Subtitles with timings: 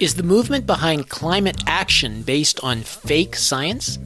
[0.00, 4.00] Is the movement behind climate action based on fake science?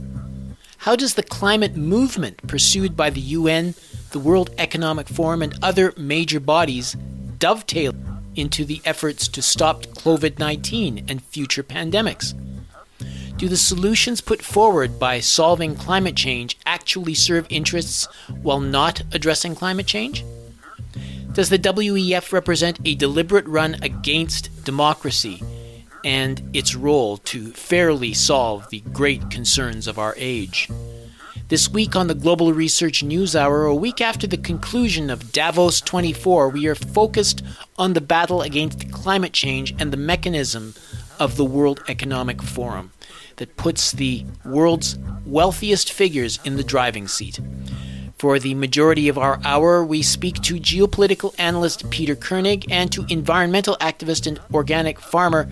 [0.79, 3.75] How does the climate movement pursued by the UN,
[4.11, 6.95] the World Economic Forum, and other major bodies
[7.39, 7.95] dovetail
[8.35, 12.35] into the efforts to stop COVID 19 and future pandemics?
[13.39, 18.07] Do the solutions put forward by solving climate change actually serve interests
[18.43, 20.23] while not addressing climate change?
[21.37, 25.43] Does the WEF represent a deliberate run against democracy
[26.03, 30.71] and its role to fairly solve the great concerns of our age.
[31.49, 35.83] This week on the Global Research News Hour, a week after the conclusion of Davos
[35.83, 37.43] 24, we are focused
[37.77, 40.73] on the battle against climate change and the mechanism
[41.21, 42.93] of the World Economic Forum
[43.37, 44.97] that puts the world's
[45.27, 47.39] wealthiest figures in the driving seat.
[48.17, 53.05] For the majority of our hour, we speak to geopolitical analyst Peter Koenig and to
[53.11, 55.47] environmental activist and organic farmer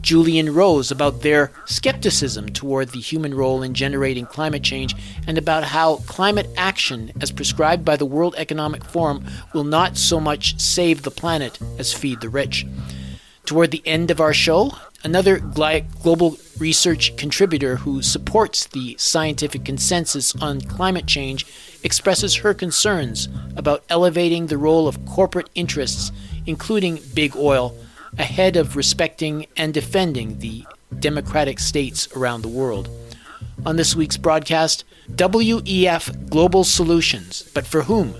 [0.00, 4.94] Julian Rose about their skepticism toward the human role in generating climate change
[5.26, 10.18] and about how climate action, as prescribed by the World Economic Forum, will not so
[10.18, 12.66] much save the planet as feed the rich.
[13.44, 14.72] Toward the end of our show,
[15.04, 21.44] another global research contributor who supports the scientific consensus on climate change
[21.82, 26.12] expresses her concerns about elevating the role of corporate interests,
[26.46, 27.76] including big oil
[28.18, 30.64] ahead of respecting and defending the
[30.98, 32.88] democratic states around the world.
[33.66, 38.14] On this week's broadcast, WEF Global Solutions, but for whom?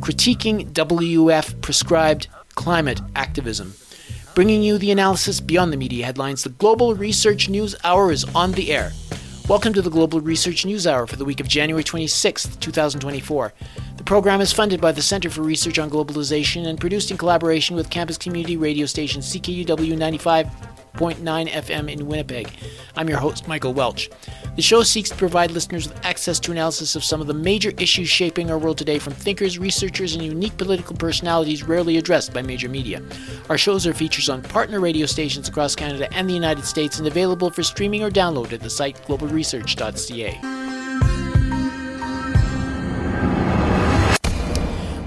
[0.00, 3.74] Critiquing WEF prescribed climate activism.
[4.34, 8.52] Bringing you the analysis beyond the media headlines, the Global Research News Hour is on
[8.52, 8.92] the air.
[9.48, 13.52] Welcome to the Global Research News Hour for the week of January 26, 2024.
[13.96, 17.74] The program is funded by the Center for Research on Globalization and produced in collaboration
[17.74, 19.98] with campus community radio station CKUW
[20.96, 22.50] 95.9 FM in Winnipeg.
[22.96, 24.10] I'm your host, Michael Welch.
[24.56, 27.72] The show seeks to provide listeners with access to analysis of some of the major
[27.78, 32.42] issues shaping our world today from thinkers, researchers, and unique political personalities rarely addressed by
[32.42, 33.02] major media.
[33.48, 37.08] Our shows are features on partner radio stations across Canada and the United States and
[37.08, 40.61] available for streaming or download at the site globalresearch.ca.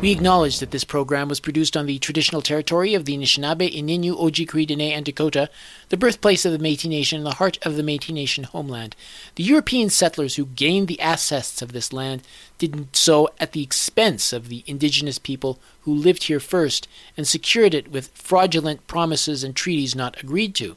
[0.05, 4.15] We acknowledge that this program was produced on the traditional territory of the Anishinaabe, Ininu,
[4.15, 5.49] Ojibwe, Dene, and Dakota,
[5.89, 8.95] the birthplace of the Métis Nation and the heart of the Métis Nation homeland.
[9.33, 12.21] The European settlers who gained the assets of this land
[12.59, 17.73] did so at the expense of the indigenous people who lived here first and secured
[17.73, 20.75] it with fraudulent promises and treaties not agreed to.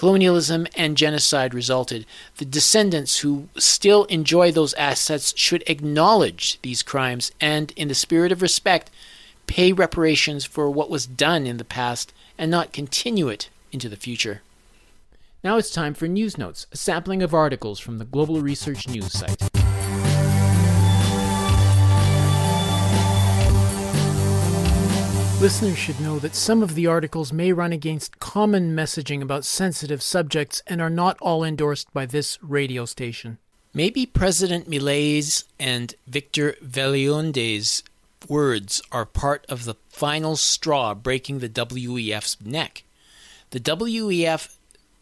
[0.00, 2.06] Colonialism and genocide resulted.
[2.38, 8.32] The descendants who still enjoy those assets should acknowledge these crimes and, in the spirit
[8.32, 8.90] of respect,
[9.46, 13.94] pay reparations for what was done in the past and not continue it into the
[13.94, 14.40] future.
[15.44, 19.12] Now it's time for News Notes, a sampling of articles from the Global Research News
[19.12, 19.59] site.
[25.40, 30.02] Listeners should know that some of the articles may run against common messaging about sensitive
[30.02, 33.38] subjects and are not all endorsed by this radio station.
[33.72, 37.82] Maybe President Milei's and Victor Vallionde's
[38.28, 42.84] words are part of the final straw breaking the WEF's neck.
[43.48, 44.56] The WEF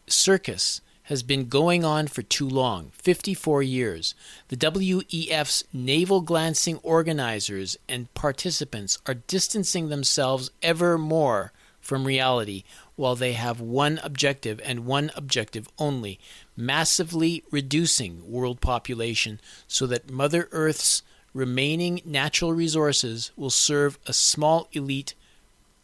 [0.07, 4.13] circus has been going on for too long 54 years.
[4.49, 12.63] The WEF's navel glancing organizers and participants are distancing themselves ever more from reality
[12.95, 16.19] while they have one objective and one objective only
[16.55, 21.01] massively reducing world population so that Mother Earth's
[21.33, 25.15] remaining natural resources will serve a small elite,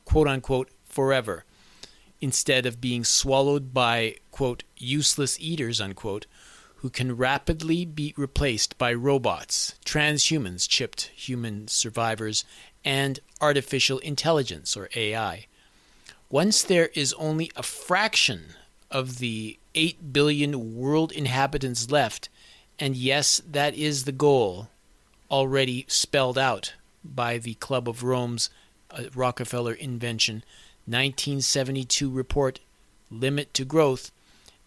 [0.04, 1.46] quote unquote, forever
[2.22, 6.26] instead of being swallowed by, quote, useless eaters, unquote,
[6.78, 12.46] who can rapidly be replaced by robots, transhumans, chipped human survivors,
[12.84, 15.48] and artificial intelligence, or AI.
[16.30, 18.56] Once there is only a fraction
[18.92, 22.30] of the 8 billion world inhabitants left,
[22.80, 24.70] and yes, that is the goal
[25.32, 26.74] already spelled out
[27.04, 28.50] by the Club of Rome's
[28.92, 30.44] uh, Rockefeller invention
[30.86, 32.60] 1972 report
[33.10, 34.12] Limit to Growth,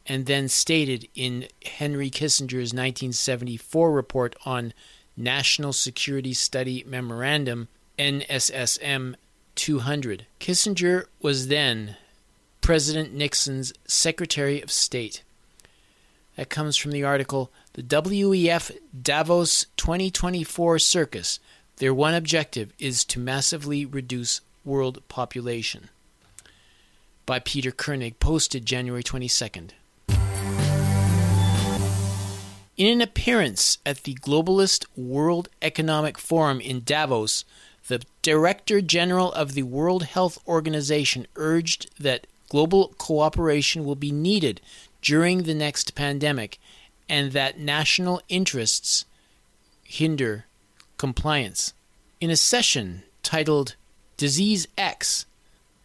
[0.07, 4.73] and then stated in Henry Kissinger's 1974 report on
[5.17, 7.69] National Security Study Memorandum,
[7.99, 9.15] NSSM
[9.55, 10.27] 200.
[10.41, 11.97] Kissinger was then
[12.61, 15.23] President Nixon's Secretary of State.
[16.37, 18.71] That comes from the article The WEF
[19.03, 21.41] Davos 2024 Circus.
[21.79, 25.89] Their one objective is to massively reduce world population.
[27.29, 29.73] By Peter Koenig, posted January 22nd.
[32.79, 37.45] In an appearance at the Globalist World Economic Forum in Davos,
[37.87, 44.63] the Director General of the World Health Organization urged that global cooperation will be needed
[45.03, 46.59] during the next pandemic
[47.11, 49.05] and that national interests
[49.85, 50.47] hinder
[50.97, 51.75] compliance.
[52.23, 53.77] In a session titled
[54.17, 55.27] Disease X,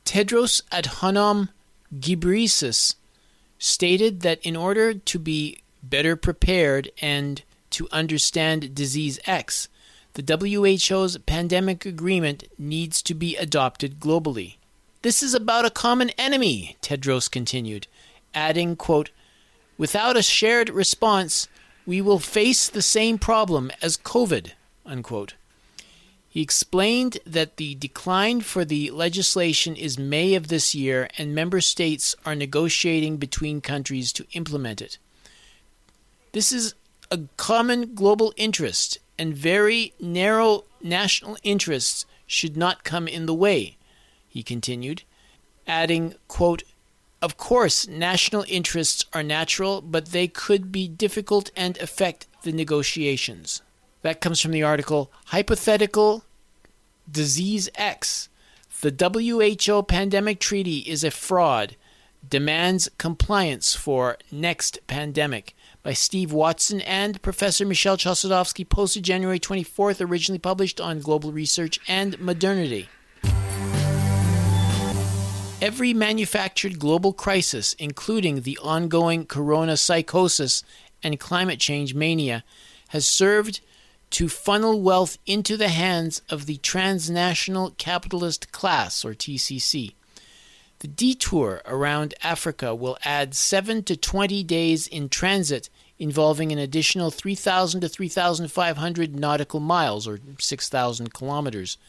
[0.06, 1.50] Tedros Adhanom
[1.98, 2.96] Ghebreyesus
[3.58, 9.70] stated that in order to be better prepared and to understand disease X,
[10.14, 14.58] the WHO's pandemic agreement needs to be adopted globally.
[15.02, 17.88] This is about a common enemy, Tedros continued,
[18.34, 19.10] adding, quote,
[19.78, 21.48] Without a shared response,
[21.86, 24.52] we will face the same problem as COVID.
[24.86, 25.34] Unquote.
[26.34, 31.62] He explained that the decline for the legislation is May of this year and member
[31.62, 34.98] states are negotiating between countries to implement it.
[36.32, 36.74] This is
[37.12, 43.78] a common global interest, and very narrow national interests should not come in the way,
[44.28, 45.04] he continued,
[45.68, 46.64] adding, quote,
[47.22, 53.62] Of course, national interests are natural, but they could be difficult and affect the negotiations.
[54.04, 56.26] That comes from the article Hypothetical
[57.10, 58.28] Disease X.
[58.82, 61.78] The WHO pandemic treaty is a fraud,
[62.30, 70.06] demands compliance for next pandemic by Steve Watson and Professor Michel Chossudovsky, posted January 24th,
[70.06, 72.90] originally published on Global Research and Modernity.
[75.62, 80.62] Every manufactured global crisis, including the ongoing corona psychosis
[81.02, 82.44] and climate change mania,
[82.90, 83.62] has served
[84.14, 89.96] to funnel wealth into the hands of the transnational capitalist class, or TCC.
[90.80, 95.68] The detour around Africa will add 7 to 20 days in transit,
[95.98, 101.80] involving an additional 3,000 to 3,500 nautical miles, or 6,000 kilometers.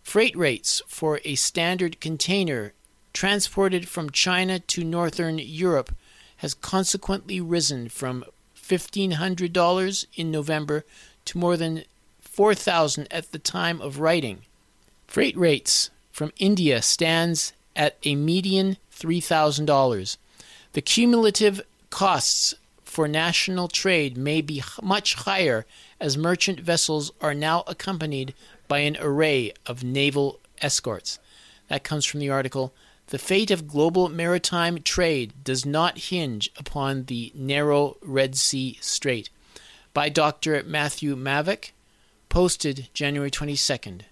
[0.00, 2.72] Freight rates for a standard container
[3.12, 5.92] transported from China to northern Europe
[6.36, 8.24] has consequently risen from
[8.56, 10.84] $1,500 in November
[11.26, 11.84] to more than
[12.20, 14.42] 4,000 at the time of writing.
[15.06, 20.16] Freight rates from India stands at a median $3,000.
[20.72, 21.60] The cumulative
[21.90, 22.54] costs
[22.84, 25.66] for national trade may be much higher
[26.00, 28.34] as merchant vessels are now accompanied
[28.68, 31.18] by an array of naval escorts.
[31.68, 32.72] That comes from the article
[33.08, 39.30] The Fate of Global Maritime Trade Does Not Hinge Upon the Narrow Red Sea Strait
[39.94, 40.60] by Dr.
[40.64, 41.70] Matthew Maavak,
[42.28, 44.02] posted January 22nd.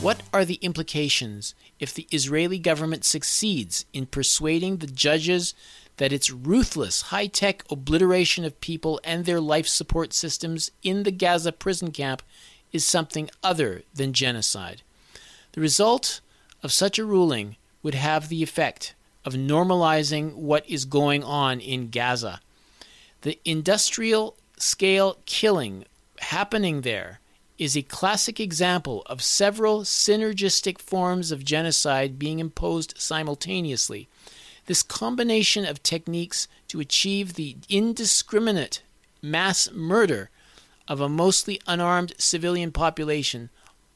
[0.00, 5.52] What are the implications if the Israeli government succeeds in persuading the judges
[5.96, 11.10] that its ruthless, high tech obliteration of people and their life support systems in the
[11.10, 12.22] Gaza prison camp
[12.72, 14.82] is something other than genocide?
[15.52, 16.20] The result
[16.62, 18.94] of such a ruling would have the effect
[19.24, 22.40] of normalizing what is going on in Gaza.
[23.24, 25.86] The industrial scale killing
[26.18, 27.20] happening there
[27.56, 34.08] is a classic example of several synergistic forms of genocide being imposed simultaneously.
[34.66, 38.82] This combination of techniques to achieve the indiscriminate
[39.22, 40.28] mass murder
[40.86, 43.48] of a mostly unarmed civilian population,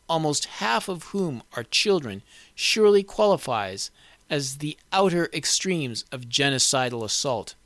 [0.09, 2.23] almost half of whom are children,
[2.55, 3.91] surely qualifies
[4.31, 7.57] as the outer extremes of genocidal assault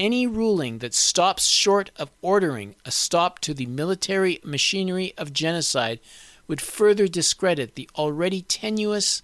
[0.00, 6.00] any ruling that stops short of ordering a stop to the military machinery of genocide
[6.48, 9.22] would further discredit the already tenuous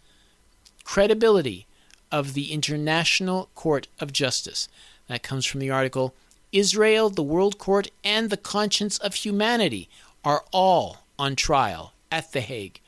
[0.84, 1.66] credibility
[2.12, 4.68] of the International Court of Justice.
[5.08, 6.14] That comes from the article
[6.52, 9.88] Israel, the World Court, and the Conscience of Humanity
[10.24, 12.80] are all on trial at The Hague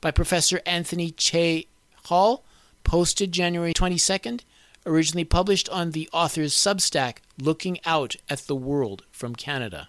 [0.00, 1.66] by Professor Anthony Che
[2.06, 2.42] Hall,
[2.84, 4.40] posted January 22nd
[4.86, 9.88] originally published on the author's Substack, Looking Out at the World from Canada.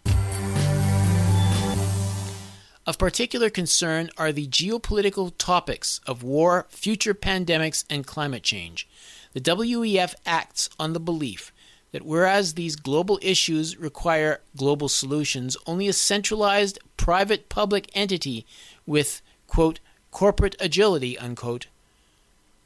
[2.88, 8.88] Of particular concern are the geopolitical topics of war, future pandemics, and climate change.
[9.34, 11.52] The WEF acts on the belief
[11.92, 18.46] that whereas these global issues require global solutions, only a centralized private public entity
[18.88, 21.68] with, quote, corporate agility, unquote,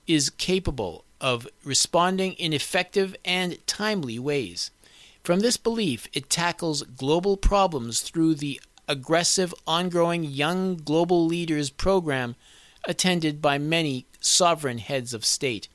[0.07, 4.71] is capable of responding in effective and timely ways.
[5.23, 12.35] From this belief, it tackles global problems through the aggressive, ongoing Young Global Leaders program
[12.85, 15.67] attended by many sovereign heads of state.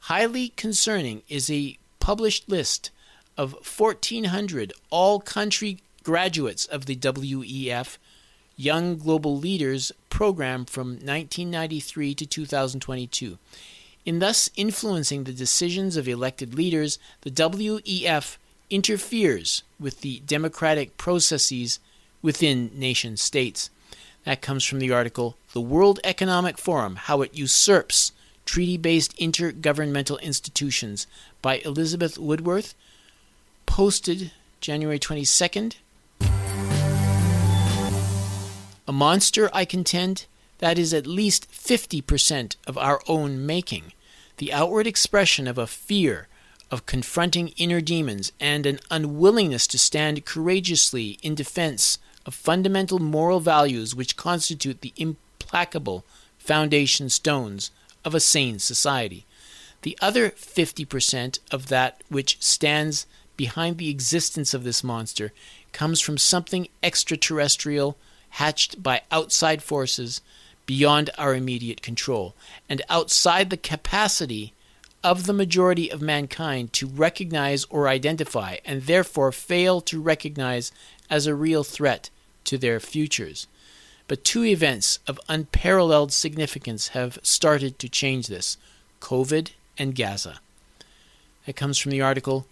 [0.00, 2.90] Highly concerning is a published list
[3.36, 7.98] of 1,400 all country graduates of the WEF
[8.56, 13.38] Young Global Leaders program from 1993 to 2022.
[14.06, 18.38] In thus influencing the decisions of elected leaders, the WEF
[18.70, 21.78] interferes with the democratic processes
[22.22, 23.68] within nation states.
[24.24, 28.12] That comes from the article The World Economic Forum How It Usurps
[28.46, 31.06] Treaty Based Intergovernmental Institutions
[31.42, 32.74] by Elizabeth Woodworth,
[33.66, 35.76] posted January 22nd.
[38.88, 40.26] A monster, I contend,
[40.60, 43.92] that is at least 50% of our own making,
[44.36, 46.28] the outward expression of a fear
[46.70, 53.40] of confronting inner demons and an unwillingness to stand courageously in defense of fundamental moral
[53.40, 56.04] values which constitute the implacable
[56.38, 57.70] foundation stones
[58.04, 59.26] of a sane society.
[59.82, 65.32] The other 50% of that which stands behind the existence of this monster
[65.72, 67.96] comes from something extraterrestrial
[68.34, 70.20] hatched by outside forces
[70.70, 72.32] beyond our immediate control
[72.68, 74.54] and outside the capacity
[75.02, 80.70] of the majority of mankind to recognize or identify and therefore fail to recognize
[81.10, 82.08] as a real threat
[82.44, 83.48] to their futures.
[84.06, 88.56] But two events of unparalleled significance have started to change this
[89.00, 90.38] COVID and Gaza.
[91.48, 92.46] It comes from the article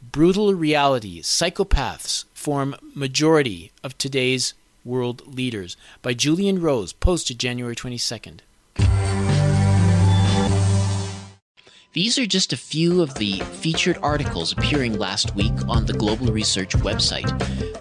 [0.00, 4.54] Brutal Reality Psychopaths Form Majority of Today's
[4.84, 8.40] World Leaders by Julian Rose, posted January 22nd.
[11.94, 16.32] These are just a few of the featured articles appearing last week on the Global
[16.32, 17.30] Research website.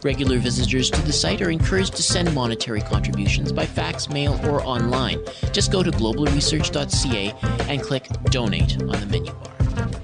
[0.03, 4.63] Regular visitors to the site are encouraged to send monetary contributions by fax, mail, or
[4.63, 5.19] online.
[5.51, 7.33] Just go to globalresearch.ca
[7.67, 10.02] and click Donate on the menu bar.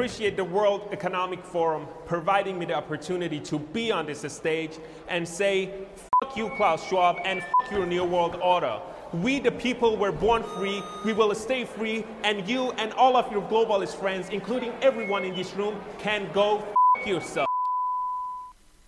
[0.00, 4.78] Appreciate the World Economic Forum providing me the opportunity to be on this stage
[5.08, 8.80] and say, fuck you, Klaus Schwab, and fuck your New World Order.
[9.12, 13.30] We, the people, were born free, we will stay free, and you and all of
[13.30, 16.64] your globalist friends, including everyone in this room, can go
[16.96, 17.46] fuck yourself.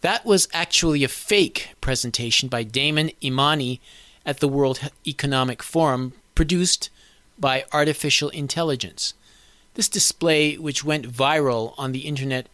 [0.00, 3.82] That was actually a fake presentation by Damon Imani
[4.24, 6.88] at the World Economic Forum, produced
[7.38, 9.12] by artificial intelligence.
[9.74, 12.48] This display, which went viral on the internet,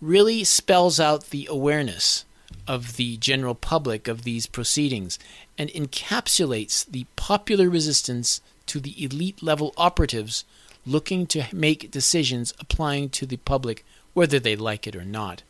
[0.00, 2.24] really spells out the awareness
[2.66, 5.18] of the general public of these proceedings
[5.58, 10.44] and encapsulates the popular resistance to the elite level operatives
[10.86, 15.42] looking to make decisions applying to the public whether they like it or not.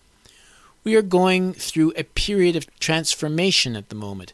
[0.82, 4.32] We are going through a period of transformation at the moment.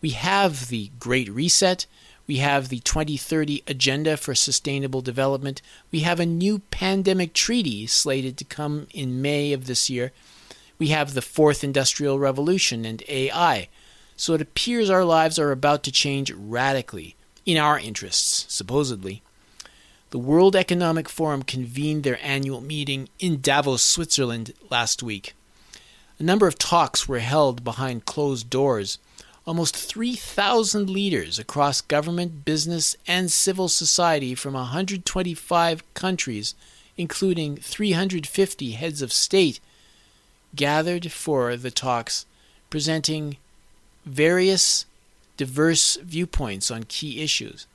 [0.00, 1.86] We have the Great Reset,
[2.26, 5.60] we have the 2030 Agenda for Sustainable Development.
[5.90, 10.12] We have a new pandemic treaty slated to come in May of this year.
[10.78, 13.68] We have the Fourth Industrial Revolution and AI.
[14.16, 19.22] So it appears our lives are about to change radically, in our interests, supposedly.
[20.10, 25.34] The World Economic Forum convened their annual meeting in Davos, Switzerland last week.
[26.18, 28.98] A number of talks were held behind closed doors
[29.46, 36.54] almost 3,000 leaders across government, business, and civil society from 125 countries,
[36.96, 39.58] including 350 heads of state,
[40.54, 42.26] gathered for the talks,
[42.70, 43.36] presenting
[44.04, 44.86] various
[45.36, 47.66] diverse viewpoints on key issues.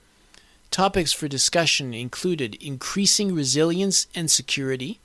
[0.72, 5.00] Topics for discussion included increasing resilience and security,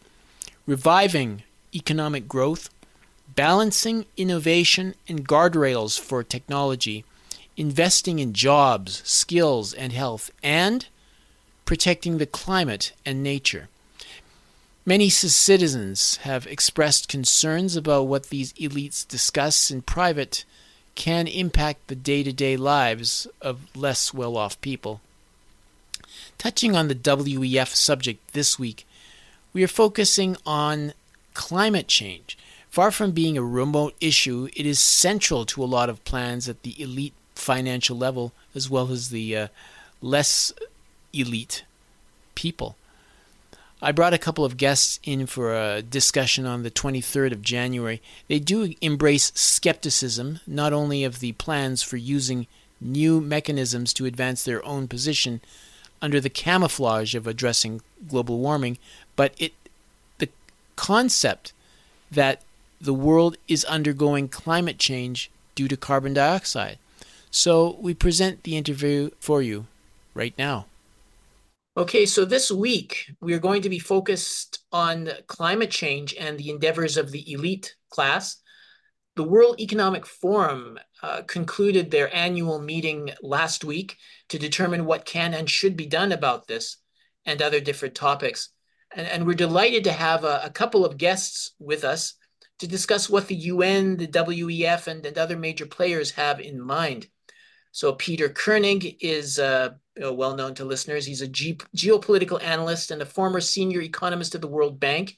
[0.66, 1.42] reviving
[1.74, 2.68] economic growth,
[3.34, 7.04] balancing innovation and guardrails for technology,
[7.56, 10.86] investing in jobs, skills, and health, and
[11.64, 13.68] protecting the climate and nature.
[14.84, 20.44] Many citizens have expressed concerns about what these elites discuss in private
[20.94, 25.00] can impact the day to day lives of less well off people.
[26.36, 28.86] Touching on the WEF subject this week,
[29.52, 30.92] we are focusing on
[31.34, 32.36] climate change
[32.72, 36.62] Far from being a remote issue, it is central to a lot of plans at
[36.62, 39.48] the elite financial level as well as the uh,
[40.00, 40.54] less
[41.12, 41.64] elite
[42.34, 42.76] people.
[43.82, 48.00] I brought a couple of guests in for a discussion on the 23rd of January.
[48.26, 52.46] They do embrace skepticism, not only of the plans for using
[52.80, 55.42] new mechanisms to advance their own position
[56.00, 58.78] under the camouflage of addressing global warming,
[59.14, 59.52] but it
[60.16, 60.30] the
[60.74, 61.52] concept
[62.10, 62.40] that
[62.82, 66.78] the world is undergoing climate change due to carbon dioxide.
[67.30, 69.66] So we present the interview for you
[70.14, 70.66] right now.
[71.76, 76.50] Okay, so this week we are going to be focused on climate change and the
[76.50, 78.36] endeavors of the elite class.
[79.14, 83.96] The World Economic Forum uh, concluded their annual meeting last week
[84.28, 86.78] to determine what can and should be done about this
[87.24, 88.50] and other different topics.
[88.94, 92.14] And, and we're delighted to have a, a, couple of guests with us
[92.58, 97.08] to discuss what the UN, the WEF, and, and other major players have in mind.
[97.72, 101.06] So Peter Koenig is uh, well known to listeners.
[101.06, 105.16] He's a ge- geopolitical analyst and a former senior economist of the World Bank,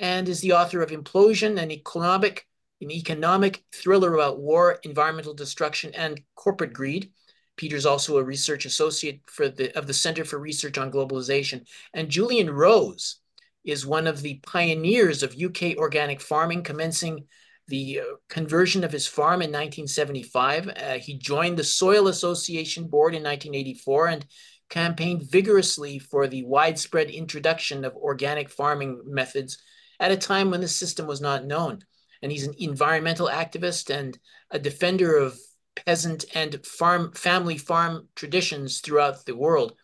[0.00, 2.46] and is the author of Implosion, an economic
[2.82, 7.12] an economic thriller about war, environmental destruction, and corporate greed.
[7.56, 11.66] Peter's also a research associate for the of the Center for Research on Globalization.
[11.92, 13.19] And Julian Rose
[13.64, 17.26] is one of the pioneers of UK organic farming, commencing
[17.68, 20.68] the uh, conversion of his farm in 1975.
[20.68, 24.26] Uh, he joined the Soil Association Board in 1984 and
[24.68, 29.58] campaigned vigorously for the widespread introduction of organic farming methods
[29.98, 31.80] at a time when the system was not known.
[32.22, 34.18] And he's an environmental activist and
[34.50, 35.38] a defender of
[35.74, 39.74] peasant and farm family farm traditions throughout the world.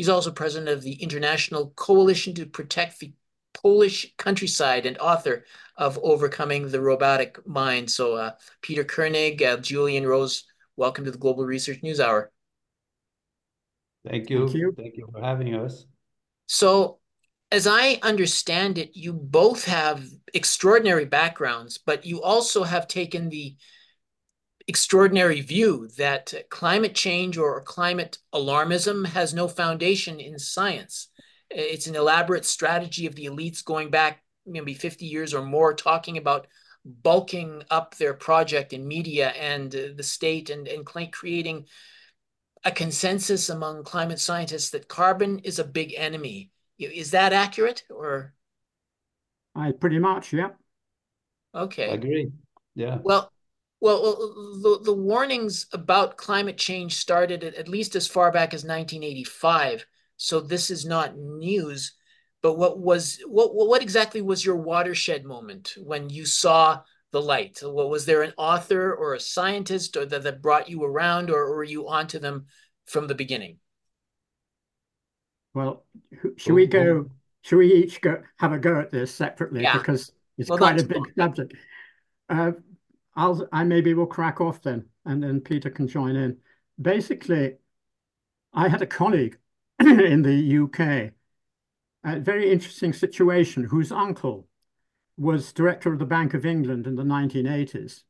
[0.00, 3.12] He's also president of the International Coalition to Protect the
[3.52, 5.44] Polish countryside and author
[5.76, 7.90] of Overcoming the Robotic Mind.
[7.90, 8.30] So, uh,
[8.62, 12.32] Peter Koenig, uh, Julian Rose, welcome to the Global Research News Hour.
[14.08, 14.46] Thank you.
[14.46, 14.74] Thank you.
[14.74, 15.84] Thank you for having us.
[16.46, 16.98] So,
[17.52, 20.02] as I understand it, you both have
[20.32, 23.54] extraordinary backgrounds, but you also have taken the
[24.70, 31.08] extraordinary view that climate change or climate alarmism has no foundation in science.
[31.50, 36.18] It's an elaborate strategy of the elites going back maybe 50 years or more, talking
[36.18, 36.46] about
[36.84, 41.66] bulking up their project in media and uh, the state and, and creating
[42.62, 46.52] a consensus among climate scientists that carbon is a big enemy.
[46.78, 48.34] Is that accurate or?
[49.56, 50.50] I pretty much, yeah.
[51.56, 51.90] Okay.
[51.90, 52.30] I agree.
[52.76, 52.98] Yeah.
[53.02, 53.32] Well,
[53.80, 54.02] well,
[54.62, 59.86] the, the warnings about climate change started at, at least as far back as 1985
[60.22, 61.94] so this is not news.
[62.42, 67.60] But what was what what exactly was your watershed moment when you saw the light?
[67.62, 71.42] What was there an author or a scientist or that, that brought you around, or,
[71.44, 72.46] or were you onto them
[72.84, 73.56] from the beginning?
[75.54, 75.86] Well,
[76.36, 77.10] should we go?
[77.40, 79.78] Should we each go have a go at this separately yeah.
[79.78, 81.06] because it's well, quite a big cool.
[81.16, 81.54] subject.
[82.28, 82.52] Uh,
[83.20, 86.38] I'll I maybe will crack off then, and then Peter can join in.
[86.80, 87.56] Basically,
[88.54, 89.38] I had a colleague
[89.80, 91.12] in the UK.
[92.02, 94.48] A very interesting situation, whose uncle
[95.18, 98.04] was director of the Bank of England in the 1980s.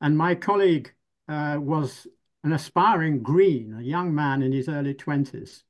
[0.00, 0.92] And my colleague
[1.28, 2.08] uh, was
[2.42, 5.62] an aspiring green, a young man in his early 20s.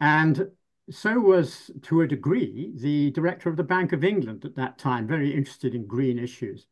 [0.00, 0.50] And
[0.90, 5.06] so was, to a degree, the director of the Bank of England at that time,
[5.06, 6.66] very interested in green issues.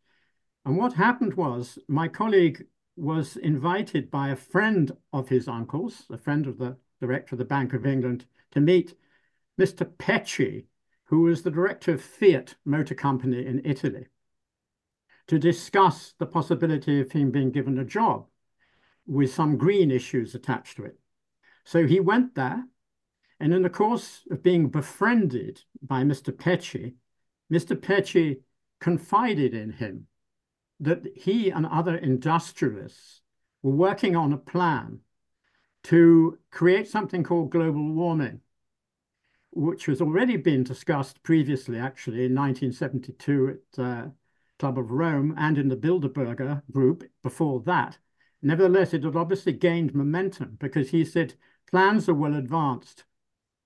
[0.64, 2.66] And what happened was my colleague
[2.96, 7.44] was invited by a friend of his uncle's, a friend of the director of the
[7.44, 8.94] Bank of England, to meet
[9.58, 9.88] Mr.
[9.98, 10.64] Peccei,
[11.04, 14.08] who was the director of Fiat Motor Company in Italy,
[15.28, 18.26] to discuss the possibility of him being given a job
[19.06, 20.98] with some green issues attached to it.
[21.64, 22.64] So he went there,
[23.38, 26.36] and in the course of being befriended by Mr.
[26.36, 26.94] Peccei,
[27.50, 27.80] Mr.
[27.80, 28.40] Peccei
[28.80, 30.07] confided in him
[30.80, 33.22] that he and other industrialists
[33.62, 35.00] were working on a plan
[35.84, 38.40] to create something called global warming,
[39.50, 44.08] which has already been discussed previously, actually, in 1972 at uh,
[44.58, 47.98] Club of Rome and in the Bilderberger group before that.
[48.42, 51.34] Nevertheless, it had obviously gained momentum because he said
[51.70, 53.04] plans are well advanced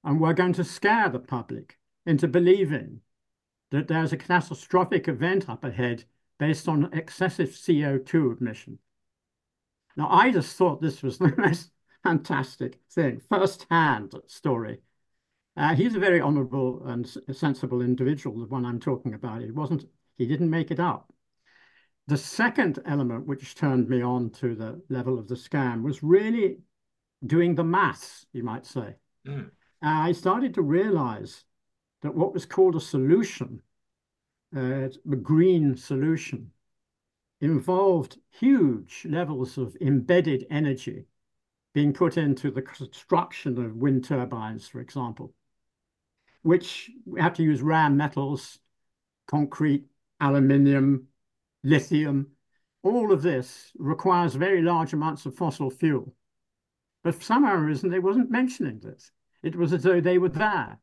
[0.04, 3.00] and we're going to scare the public into believing
[3.70, 6.04] that there's a catastrophic event up ahead
[6.42, 8.76] based on excessive CO2 emission.
[9.96, 11.70] Now, I just thought this was the most
[12.02, 14.80] fantastic thing, first-hand story.
[15.56, 19.42] Uh, he's a very honourable and sensible individual, the one I'm talking about.
[19.42, 19.84] He wasn't,
[20.18, 21.12] he didn't make it up.
[22.08, 26.58] The second element which turned me on to the level of the scam was really
[27.24, 28.96] doing the maths, you might say.
[29.28, 29.44] Mm.
[29.44, 29.48] Uh,
[29.80, 31.44] I started to realize
[32.00, 33.62] that what was called a solution,
[34.56, 34.88] uh,
[35.22, 36.50] green solution,
[37.40, 41.06] involved huge levels of embedded energy
[41.74, 45.32] being put into the construction of wind turbines, for example,
[46.42, 48.58] which have to use rare metals,
[49.26, 49.86] concrete,
[50.20, 51.08] aluminium,
[51.64, 52.28] lithium.
[52.82, 56.14] All of this requires very large amounts of fossil fuel.
[57.02, 59.10] But for some reason, they wasn't mentioning this.
[59.42, 60.78] It was as though they were there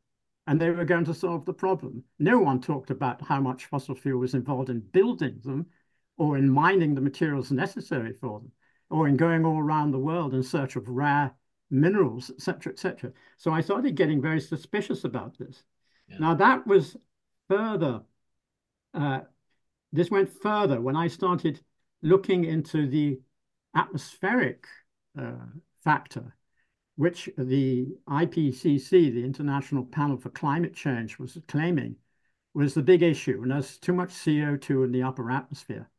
[0.48, 2.04] and they were going to solve the problem.
[2.18, 5.68] No one talked about how much fossil fuel was involved in building them
[6.18, 8.52] or in mining the materials necessary for them,
[8.90, 11.32] or in going all around the world in search of rare
[11.72, 13.12] minerals, etc., etc.
[13.38, 15.64] So I started getting very suspicious about this.
[16.10, 16.18] Yeah.
[16.20, 16.98] Now that was
[17.48, 18.02] further.
[18.94, 19.22] Uh,
[19.94, 21.62] this went further when I started
[22.02, 23.20] looking into the
[23.76, 24.68] atmospheric
[25.20, 25.46] uh,
[25.84, 26.36] factor,
[27.00, 31.96] which the IPCC, the International Panel for Climate Change, was claiming
[32.54, 35.90] was the big issue, and there's too much CO2 in the upper atmosphere.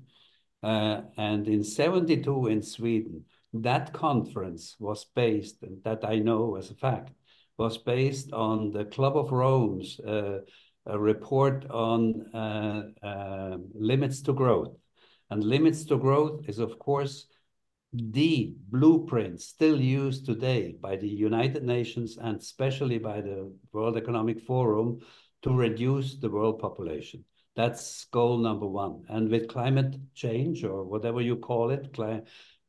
[0.61, 6.71] Uh, and in 72 in Sweden, that conference was based, and that I know as
[6.71, 7.13] a fact,
[7.57, 10.39] was based on the Club of Rome's uh,
[10.85, 14.75] report on uh, uh, limits to growth.
[15.29, 17.27] And limits to growth is, of course,
[18.11, 24.41] the blueprint still used today by the United Nations and especially by the World Economic
[24.41, 24.99] Forum
[25.43, 27.23] to reduce the world population.
[27.55, 29.03] That's goal number one.
[29.09, 31.97] And with climate change or whatever you call it,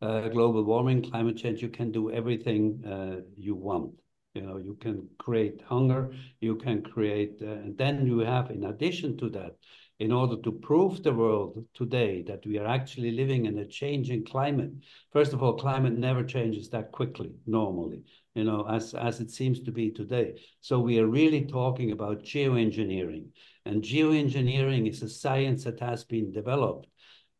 [0.00, 3.92] uh, global warming, climate change, you can do everything uh, you want.
[4.34, 8.64] You know, you can create hunger, you can create, uh, and then you have, in
[8.64, 9.56] addition to that,
[9.98, 14.24] in order to prove the world today that we are actually living in a changing
[14.24, 14.70] climate.
[15.12, 18.02] First of all, climate never changes that quickly, normally,
[18.34, 20.40] you know, as, as it seems to be today.
[20.60, 23.26] So we are really talking about geoengineering.
[23.64, 26.86] And geoengineering is a science that has been developed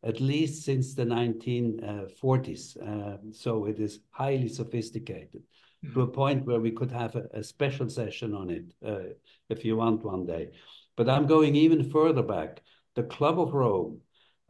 [0.04, 2.76] at least since the 1940s.
[2.76, 5.42] Uh, so it is highly sophisticated
[5.84, 5.92] mm.
[5.94, 9.10] to a point where we could have a, a special session on it uh,
[9.48, 10.50] if you want one day.
[10.98, 12.60] But I'm going even further back.
[12.96, 14.00] The Club of Rome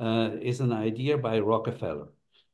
[0.00, 2.08] uh, is an idea by Rockefeller,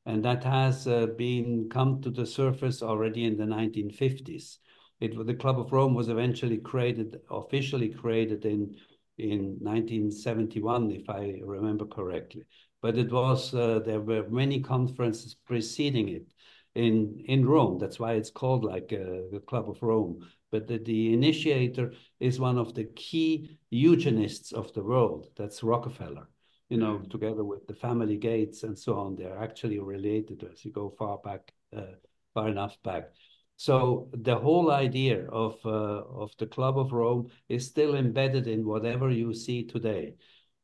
[0.04, 4.58] and that has uh, been come to the surface already in the 1950s.
[5.00, 8.74] It, the Club of Rome was eventually created, officially created in
[9.16, 12.42] in 1971, if I remember correctly.
[12.82, 16.26] But it was uh, there were many conferences preceding it
[16.74, 17.78] in in Rome.
[17.78, 20.28] That's why it's called like uh, the Club of Rome.
[20.54, 25.30] But the, the initiator is one of the key eugenists of the world.
[25.36, 26.28] That's Rockefeller.
[26.68, 27.10] You know, mm.
[27.10, 31.18] together with the family Gates and so on, they're actually related as you go far
[31.18, 31.96] back, uh,
[32.34, 33.10] far enough back.
[33.56, 38.64] So the whole idea of uh, of the Club of Rome is still embedded in
[38.64, 40.14] whatever you see today.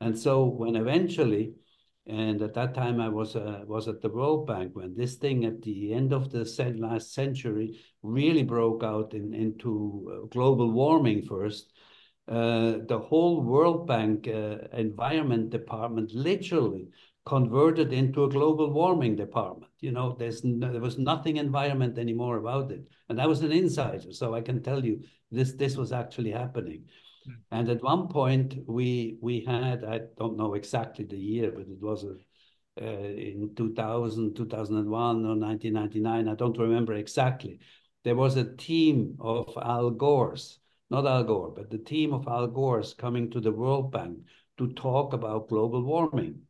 [0.01, 1.55] And so when eventually
[2.07, 5.45] And at that time, I was uh, was at the World Bank when this thing
[5.45, 6.45] at the end of the
[6.79, 11.73] last century really broke out in, into uh, global warming first.
[12.27, 16.89] Uh, the whole World Bank uh, Environment Department literally
[17.27, 19.71] converted into a global warming department.
[19.81, 23.53] You know, there's no, there was nothing environment anymore about it, and I was an
[23.53, 26.85] insider, so I can tell you this this was actually happening.
[27.51, 31.81] And at one point, we we had I don't know exactly the year, but it
[31.81, 32.15] was a,
[32.81, 36.29] uh, in 2000, 2001 or 1999.
[36.29, 37.59] I don't remember exactly.
[38.05, 42.47] There was a team of Al Gore's, not Al Gore, but the team of Al
[42.47, 44.19] Gore's coming to the World Bank
[44.59, 46.43] to talk about global warming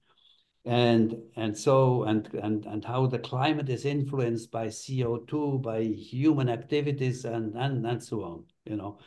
[0.65, 6.49] and and so and and and how the climate is influenced by CO2, by human
[6.49, 8.45] activities, and and and so on.
[8.65, 8.99] You know,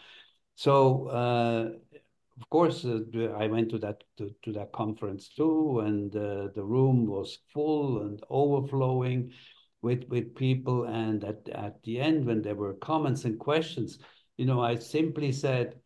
[0.56, 1.70] so uh,
[2.40, 3.00] of course uh,
[3.38, 8.02] I went to that to, to that conference too, and uh, the room was full
[8.02, 9.32] and overflowing
[9.82, 10.86] with with people.
[10.86, 14.00] And at at the end, when there were comments and questions,
[14.38, 15.80] you know, I simply said,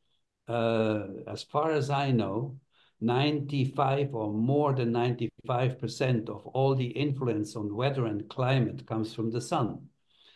[0.47, 2.59] uh, as far as I know
[3.01, 9.29] 95 or more than 95% of all the influence on weather and climate comes from
[9.31, 9.87] the sun.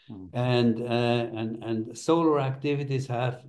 [0.09, 0.29] Mm.
[0.33, 3.41] And, uh, and, and solar activities have,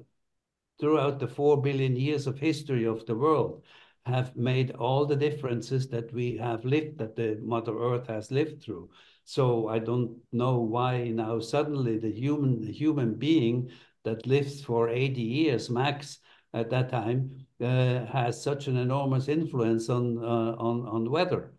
[0.82, 3.62] throughout the 4 billion years of history of the world,
[4.04, 8.62] have made all the differences that we have lived, that the Mother Earth has lived
[8.62, 8.90] through.
[9.24, 13.70] So I don't know why now suddenly the human, the human being
[14.04, 16.18] that lives for 80 years max
[16.52, 21.54] at that time uh, has such an enormous influence on uh, on on weather.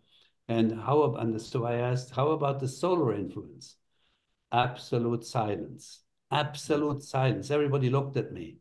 [0.48, 3.76] And how and so I asked, how about the solar influence?
[4.52, 6.02] Absolute silence.
[6.30, 7.50] Absolute silence.
[7.50, 8.58] Everybody looked at me.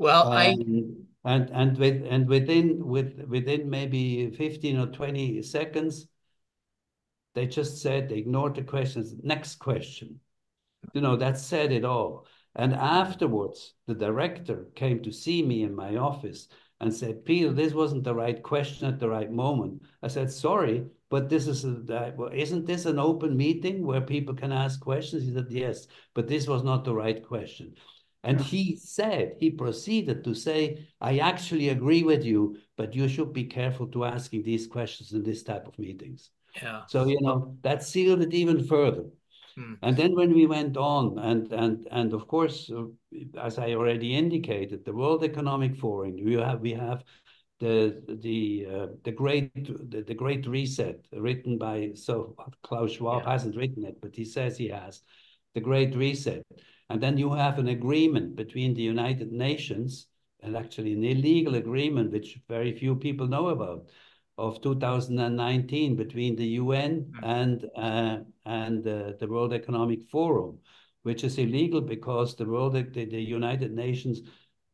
[0.00, 6.06] Well, um, I and and with and within with within maybe 15 or 20 seconds,
[7.34, 9.14] they just said they ignored the questions.
[9.22, 10.20] Next question.
[10.94, 12.26] You know, that said it all.
[12.56, 16.48] And afterwards, the director came to see me in my office
[16.80, 19.82] and said, Peter, this wasn't the right question at the right moment.
[20.02, 24.50] I said, sorry, but this is, a, isn't this an open meeting where people can
[24.50, 25.24] ask questions?
[25.24, 27.74] He said, yes, but this was not the right question.
[28.22, 33.32] And he said, he proceeded to say, I actually agree with you, but you should
[33.32, 36.30] be careful to asking these questions in this type of meetings.
[36.62, 36.82] Yeah.
[36.86, 39.04] So, you know, that sealed it even further.
[39.56, 39.74] Hmm.
[39.82, 42.84] And then when we went on, and and and of course, uh,
[43.40, 47.04] as I already indicated, the World Economic Forum, we have we have
[47.58, 49.52] the the uh, the great
[49.90, 53.32] the, the, great reset written by so Klaus Schwab yeah.
[53.32, 55.02] hasn't written it, but he says he has
[55.54, 56.44] the great reset,
[56.90, 60.08] and then you have an agreement between the United Nations
[60.42, 63.86] and actually an illegal agreement which very few people know about
[64.36, 70.58] of 2019 between the UN and uh, and uh, the World Economic Forum,
[71.02, 74.22] which is illegal because the World the, the United Nations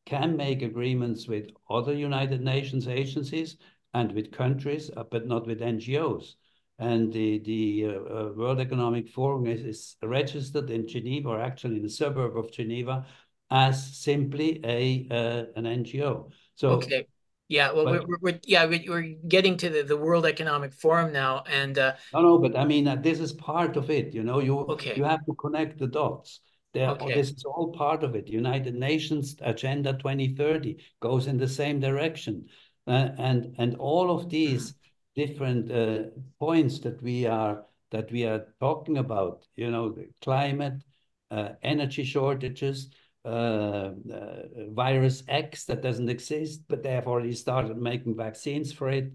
[0.07, 3.59] can make agreements with other United Nations agencies
[3.93, 6.37] and with countries, uh, but not with NGOs.
[6.79, 11.77] And the the uh, uh, World Economic Forum is, is registered in Geneva, or actually
[11.77, 13.07] in the suburb of Geneva,
[13.51, 16.31] as simply a uh, an NGO.
[16.55, 17.07] So okay.
[17.49, 21.45] Yeah, well, but, we're, we're, yeah we're getting to the, the World Economic Forum now,
[21.49, 24.13] and uh, no, no, but I mean uh, this is part of it.
[24.13, 24.95] You know, you okay.
[24.97, 26.41] you have to connect the dots.
[26.75, 27.15] There, okay.
[27.15, 28.29] this is all part of it.
[28.29, 32.47] United Nations Agenda 2030 goes in the same direction,
[32.89, 34.75] uh, and and all of these
[35.17, 39.47] different uh, points that we are that we are talking about.
[39.57, 40.83] You know, the climate,
[41.31, 42.91] uh, energy shortages
[43.25, 48.89] uh, uh, virus X that doesn't exist, but they have already started making vaccines for
[48.89, 49.13] it.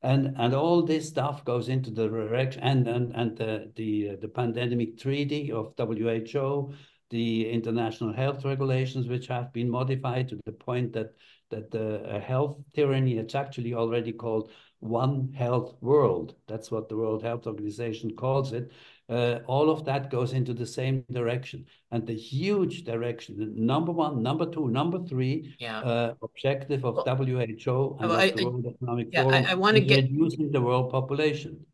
[0.00, 4.16] And, and all this stuff goes into the direction and, and, and the, the, uh,
[4.20, 6.72] the pandemic treaty of WHO,
[7.10, 11.14] the international health regulations, which have been modified to the point that,
[11.50, 16.34] that the health tyranny, it's actually already called One Health World.
[16.46, 18.72] That's what the World Health Organization calls it
[19.08, 21.66] uh, all of that goes into the same direction.
[21.90, 25.80] And the huge direction, number one, number two, number three, yeah.
[25.80, 29.54] uh, objective of well, WHO and well, I, the World Economic yeah, Forum I, I
[29.54, 31.64] want to get reducing the world population.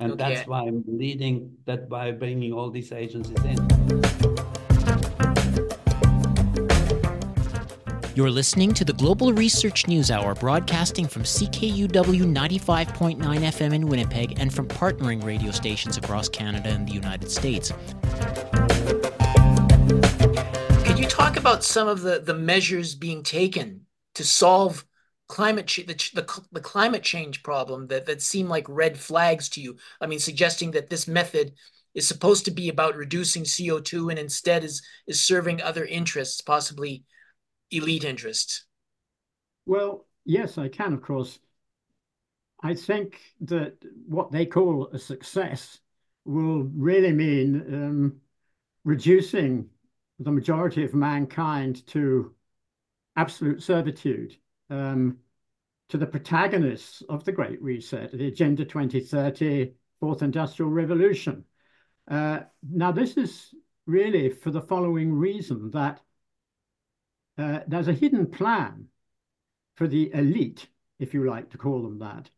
[0.00, 0.34] And okay.
[0.34, 4.33] that's why I'm leading that by bringing all these agencies in.
[8.16, 14.38] You're listening to the Global Research News Hour, broadcasting from CKUW 95.9 FM in Winnipeg
[14.38, 17.72] and from partnering radio stations across Canada and the United States.
[20.84, 23.80] Could you talk about some of the, the measures being taken
[24.14, 24.84] to solve
[25.26, 29.60] climate ch- the, the, the climate change problem that that seem like red flags to
[29.60, 29.74] you?
[30.00, 31.54] I mean, suggesting that this method
[31.94, 37.02] is supposed to be about reducing CO2 and instead is is serving other interests, possibly
[37.74, 38.64] elite interests.
[39.66, 41.38] Well, yes, I can, of course.
[42.62, 45.80] I think that what they call a success
[46.24, 48.20] will really mean um,
[48.84, 49.68] reducing
[50.18, 52.34] the majority of mankind to
[53.16, 54.36] absolute servitude,
[54.70, 55.18] um,
[55.88, 61.44] to the protagonists of the Great Reset, the Agenda 2030, Fourth Industrial Revolution.
[62.08, 63.54] Uh, now, this is
[63.86, 66.00] really for the following reason that
[67.38, 68.86] uh, there's a hidden plan
[69.74, 70.68] for the elite,
[70.98, 72.30] if you like to call them that,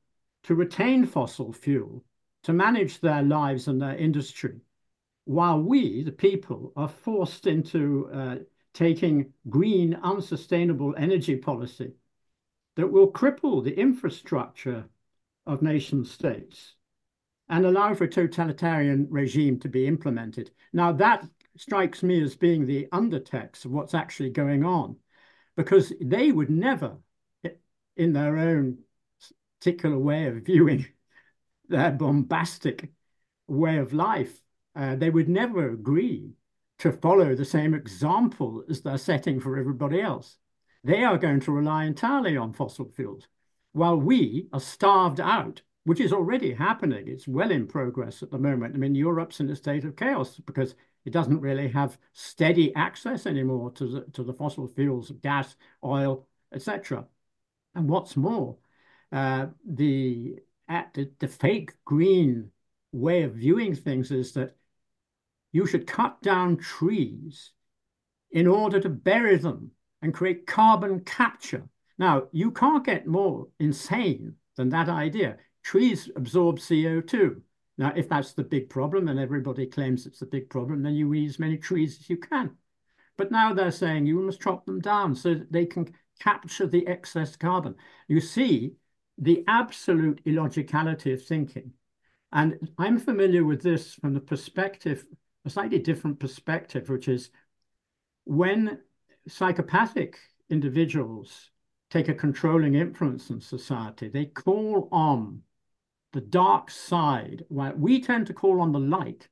[0.44, 2.04] to retain fossil fuel,
[2.44, 4.60] to manage their lives and their industry,
[5.24, 8.36] while we, the people, are forced into uh,
[8.72, 11.92] taking green, unsustainable energy policy
[12.76, 14.84] that will cripple the infrastructure
[15.46, 16.74] of nation states
[17.48, 20.50] and allow for a totalitarian regime to be implemented.
[20.72, 24.96] Now, that strikes me as being the undertext of what's actually going on,
[25.56, 26.98] because they would never,
[27.96, 28.78] in their own
[29.60, 30.86] particular way of viewing
[31.68, 32.90] their bombastic
[33.46, 34.40] way of life,
[34.74, 36.30] uh, they would never agree
[36.78, 40.36] to follow the same example as they're setting for everybody else.
[40.84, 43.26] They are going to rely entirely on fossil fuels,
[43.72, 47.06] while we are starved out which is already happening.
[47.06, 48.74] It's well in progress at the moment.
[48.74, 53.24] I mean, Europe's in a state of chaos because it doesn't really have steady access
[53.24, 57.06] anymore to the, to the fossil fuels, gas, oil, etc.
[57.76, 58.56] And what's more,
[59.12, 62.50] uh, the, the, the fake green
[62.90, 64.56] way of viewing things is that
[65.52, 67.52] you should cut down trees
[68.32, 69.70] in order to bury them
[70.02, 71.68] and create carbon capture.
[71.96, 77.40] Now, you can't get more insane than that idea trees absorb CO2.
[77.76, 81.08] Now, if that's the big problem and everybody claims it's the big problem, then you
[81.08, 82.52] weed as many trees as you can.
[83.18, 86.86] But now they're saying you must chop them down so that they can capture the
[86.86, 87.74] excess carbon.
[88.06, 88.74] You see
[89.18, 91.72] the absolute illogicality of thinking.
[92.32, 95.04] And I'm familiar with this from the perspective,
[95.44, 97.30] a slightly different perspective, which is
[98.22, 98.78] when
[99.26, 100.16] psychopathic
[100.48, 101.50] individuals
[101.90, 105.42] take a controlling influence in society, they call on
[106.16, 109.28] the dark side, where we tend to call on the light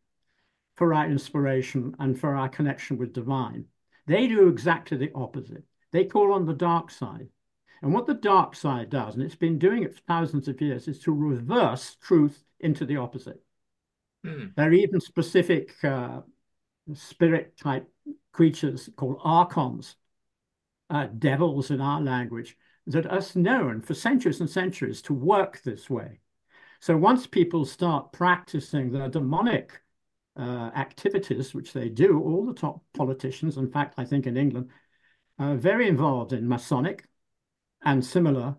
[0.77, 3.65] for our inspiration and for our connection with divine.
[4.07, 5.65] They do exactly the opposite.
[5.93, 7.29] They call on the dark side.
[7.81, 10.87] And what the dark side does, and it's been doing it for thousands of years,
[10.87, 13.43] is to reverse truth into the opposite.
[14.27, 14.55] Mm.
[14.55, 16.21] There are even specific uh,
[16.93, 17.89] spirit type
[18.33, 19.97] creatures called archons,
[20.91, 25.89] uh, devils in our language, that are known for centuries and centuries to work this
[25.89, 26.21] way.
[26.85, 29.81] So once people start practicing their demonic
[30.37, 34.69] uh, activities, which they do, all the top politicians, in fact, I think in England,
[35.39, 37.09] are very involved in Masonic
[37.87, 38.57] and similar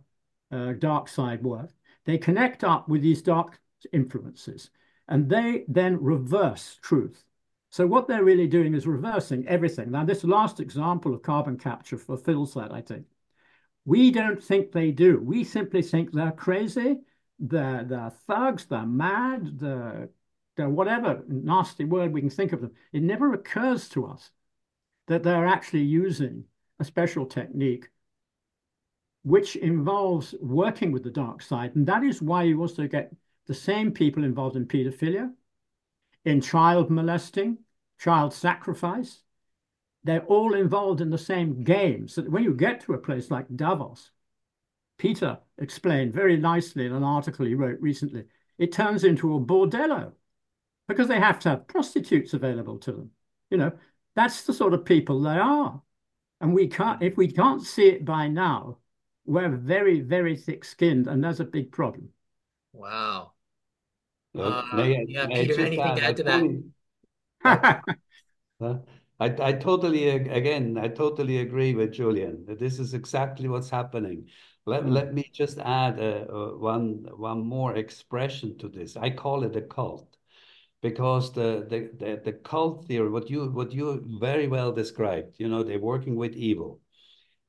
[0.51, 1.69] uh, dark side work.
[2.05, 3.59] They connect up with these dark
[3.93, 4.71] influences
[5.07, 7.23] and they then reverse truth.
[7.69, 9.91] So what they're really doing is reversing everything.
[9.91, 13.05] Now, this last example of carbon capture fulfills that, I think.
[13.85, 15.19] We don't think they do.
[15.19, 17.01] We simply think they're crazy
[17.39, 20.09] the the thugs, the mad, the
[20.55, 24.31] the whatever nasty word we can think of them, it never occurs to us
[25.07, 26.45] that they're actually using
[26.79, 27.89] a special technique
[29.23, 31.75] which involves working with the dark side.
[31.75, 33.11] And that is why you also get
[33.47, 35.31] the same people involved in pedophilia,
[36.25, 37.57] in child molesting,
[37.97, 39.23] child sacrifice.
[40.03, 42.07] They're all involved in the same game.
[42.07, 44.11] So when you get to a place like Davos,
[44.97, 48.25] Peter explained very nicely in an article he wrote recently,
[48.57, 50.13] it turns into a bordello
[50.87, 53.11] because they have to have prostitutes available to them.
[53.49, 53.71] You know,
[54.15, 55.81] that's the sort of people they are.
[56.41, 58.77] And we can't, if we can't see it by now,
[59.25, 62.09] we're very, very thick skinned, and that's a big problem.
[62.73, 63.31] Wow.
[64.37, 67.81] uh, may, yeah, may Peter, anything add, to add to
[68.63, 68.81] that?
[69.19, 72.45] I, I totally, again, I totally agree with Julian.
[72.45, 74.29] That this is exactly what's happening.
[74.65, 78.97] Let, let me just add uh, uh, one, one more expression to this.
[78.97, 80.17] I call it a cult
[80.81, 85.47] because the, the, the, the cult theory, what you, what you very well described, you
[85.47, 86.81] know, they're working with evil.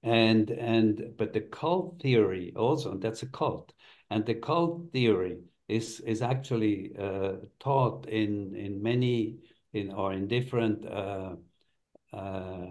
[0.02, 3.72] And, and but the cult theory also, and that's a cult,
[4.10, 5.38] and the cult theory
[5.68, 9.38] is, is actually uh, taught in, in many
[9.72, 11.34] in or in different uh,
[12.16, 12.66] uh,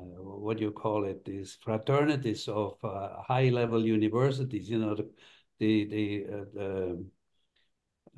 [0.46, 1.24] what do you call it?
[1.24, 4.70] These fraternities of uh, high-level universities.
[4.70, 5.10] You know, the
[5.60, 7.06] the the uh, the,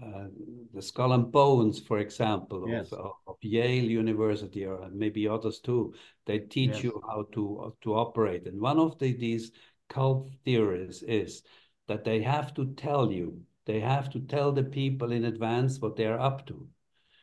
[0.04, 0.28] uh,
[0.74, 2.92] the Skull and Bones, for example, yes.
[2.94, 5.94] of, of, Yale University or maybe others too.
[6.26, 6.84] They teach yes.
[6.84, 8.48] you how to to operate.
[8.48, 9.52] And one of the, these
[9.90, 11.44] cult theories is
[11.88, 15.96] that they have to tell you, they have to tell the people in advance what
[15.96, 16.68] they're up to.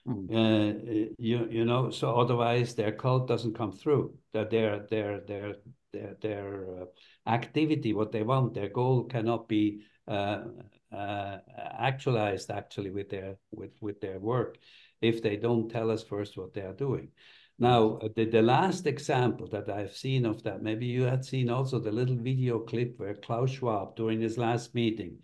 [0.06, 0.30] Mm.
[0.30, 4.14] Uh, you you know, so otherwise their cult doesn't come through.
[4.32, 5.54] That their their their
[5.92, 6.84] their their uh,
[7.26, 10.44] activity, what they want, their goal cannot be uh,
[10.92, 11.38] uh,
[11.78, 14.58] actualized actually with their with with their work
[15.00, 17.08] if they don't tell us first what they are doing.
[17.58, 21.48] Now, uh, the, the last example that I've seen of that, maybe you had seen
[21.48, 25.18] also the little video clip where Klaus Schwab, during his last meeting,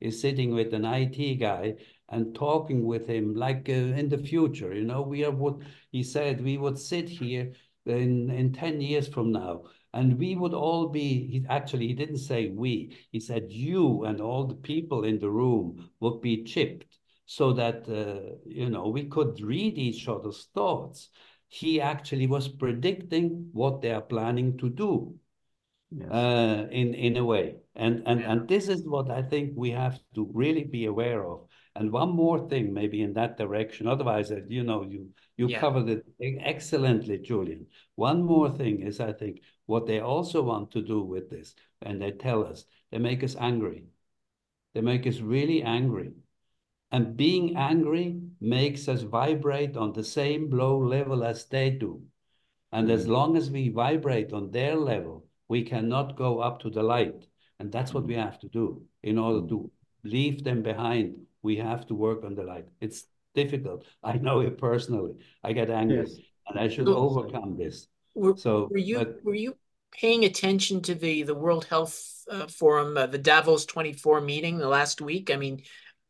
[0.00, 1.76] is sitting with an IT guy
[2.08, 4.72] and talking with him like uh, in the future.
[4.74, 5.58] You know, we are what
[5.90, 7.52] he said, we would sit here
[7.86, 9.64] in, in 10 years from now
[9.96, 14.20] and we would all be he, actually he didn't say we he said you and
[14.20, 19.04] all the people in the room would be chipped so that uh, you know we
[19.04, 21.08] could read each other's thoughts
[21.48, 25.14] he actually was predicting what they are planning to do
[25.90, 26.10] yes.
[26.10, 28.32] uh, in in a way and and yeah.
[28.32, 31.46] and this is what i think we have to really be aware of
[31.76, 35.60] and one more thing maybe in that direction otherwise uh, you know you you yeah.
[35.60, 40.80] covered it excellently julian one more thing is i think what they also want to
[40.80, 43.84] do with this, and they tell us, they make us angry.
[44.74, 46.12] They make us really angry.
[46.92, 52.02] And being angry makes us vibrate on the same low level as they do.
[52.70, 53.08] And as mm.
[53.08, 57.26] long as we vibrate on their level, we cannot go up to the light.
[57.58, 58.22] And that's what we mm.
[58.22, 59.70] have to do in order to
[60.04, 61.16] leave them behind.
[61.46, 62.66] We have to work on the light.
[62.80, 63.04] It's
[63.36, 63.84] difficult.
[64.02, 65.14] I know it personally.
[65.44, 66.16] I get angry yes.
[66.48, 67.86] and I should overcome this.
[68.16, 69.56] Were, so were you but, were you
[69.92, 71.94] paying attention to the the World Health
[72.28, 75.30] uh, Forum, uh, the Davos 24 meeting the last week?
[75.30, 75.62] I mean,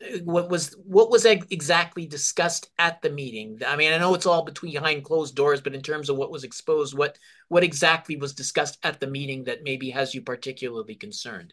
[0.03, 3.61] uh, what was what was exactly discussed at the meeting?
[3.67, 6.31] I mean, I know it's all between behind closed doors, but in terms of what
[6.31, 7.19] was exposed, what
[7.49, 11.53] what exactly was discussed at the meeting that maybe has you particularly concerned?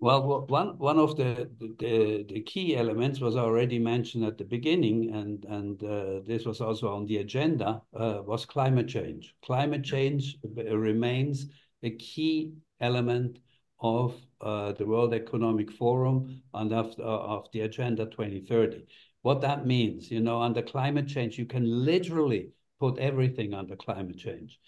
[0.00, 5.12] Well, one one of the, the the key elements was already mentioned at the beginning,
[5.12, 9.34] and and uh, this was also on the agenda uh, was climate change.
[9.42, 11.46] Climate change remains
[11.82, 13.40] a key element
[13.80, 18.86] of uh, the World Economic Forum and of, uh, of the Agenda 2030.
[19.22, 24.18] What that means, you know, under climate change, you can literally put everything under climate
[24.18, 24.60] change,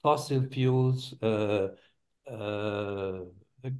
[0.00, 1.12] fossil fuels.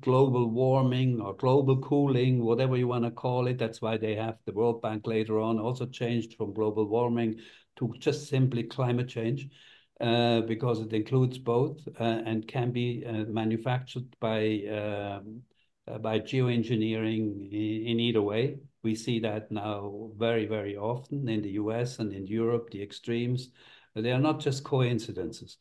[0.01, 3.59] Global warming or global cooling, whatever you want to call it.
[3.59, 7.41] That's why they have the World Bank later on also changed from global warming
[7.77, 9.49] to just simply climate change.
[9.99, 15.41] Uh, because it includes both uh, and can be uh, manufactured by um,
[15.89, 18.59] uh, by geoengineering in, in, either way.
[18.83, 23.49] We see that now very, very often in the US and in Europe, the extremes.
[23.95, 25.57] They are not just coincidences.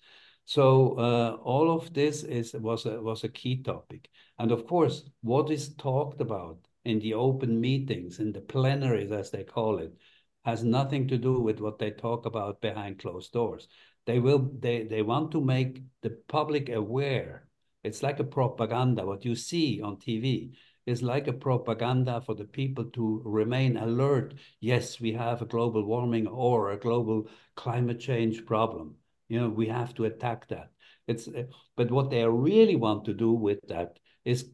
[0.47, 5.09] So uh, all of this is was a, was a key topic, and of course,
[5.21, 9.97] what is talked about in the open meetings, in the plenaries as they call it,
[10.43, 13.67] has nothing to do with what they talk about behind closed doors.
[14.05, 17.47] They will they they want to make the public aware.
[17.83, 19.03] It's like a propaganda.
[19.05, 24.35] What you see on TV is like a propaganda for the people to remain alert.
[24.59, 28.95] Yes, we have a global warming or a global climate change problem
[29.27, 30.69] you know, we have to attack that.
[31.07, 31.43] It's uh,
[31.75, 34.49] but what they really want to do with that is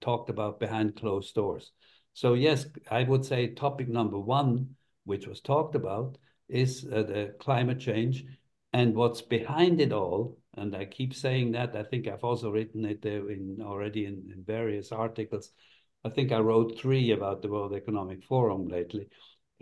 [0.00, 1.72] talked about behind closed doors.
[2.14, 7.34] So yes, I would say topic number one, which was talked about, is uh, the
[7.40, 8.24] climate change
[8.72, 10.38] and what's behind it all.
[10.54, 11.74] And I keep saying that.
[11.74, 15.50] I think I've also written it there in already in, in various articles.
[16.04, 19.08] I think I wrote three about the World Economic Forum lately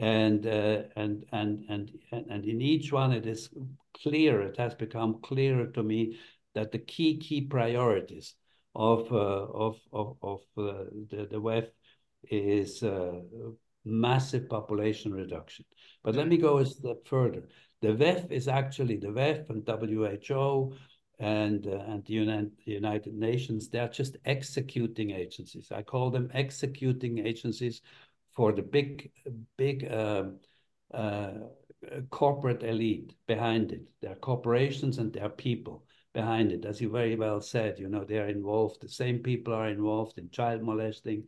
[0.01, 3.51] and uh, and and and and in each one it is
[4.03, 6.19] clear it has become clearer to me
[6.55, 8.35] that the key key priorities
[8.75, 11.69] of uh, of of, of uh, the the WEF
[12.31, 13.21] is uh,
[13.85, 15.65] massive population reduction.
[16.03, 17.49] But let me go a step further.
[17.81, 20.75] The WEF is actually the WEF and WHO
[21.19, 25.71] and uh, and the United, United Nations they are just executing agencies.
[25.71, 27.83] I call them executing agencies
[28.33, 29.11] for the big,
[29.57, 30.25] big uh,
[30.93, 31.33] uh,
[32.11, 33.83] corporate elite behind it.
[34.01, 36.65] There are corporations and there are people behind it.
[36.65, 38.81] As you very well said, you know, they are involved.
[38.81, 41.25] The same people are involved in child molesting,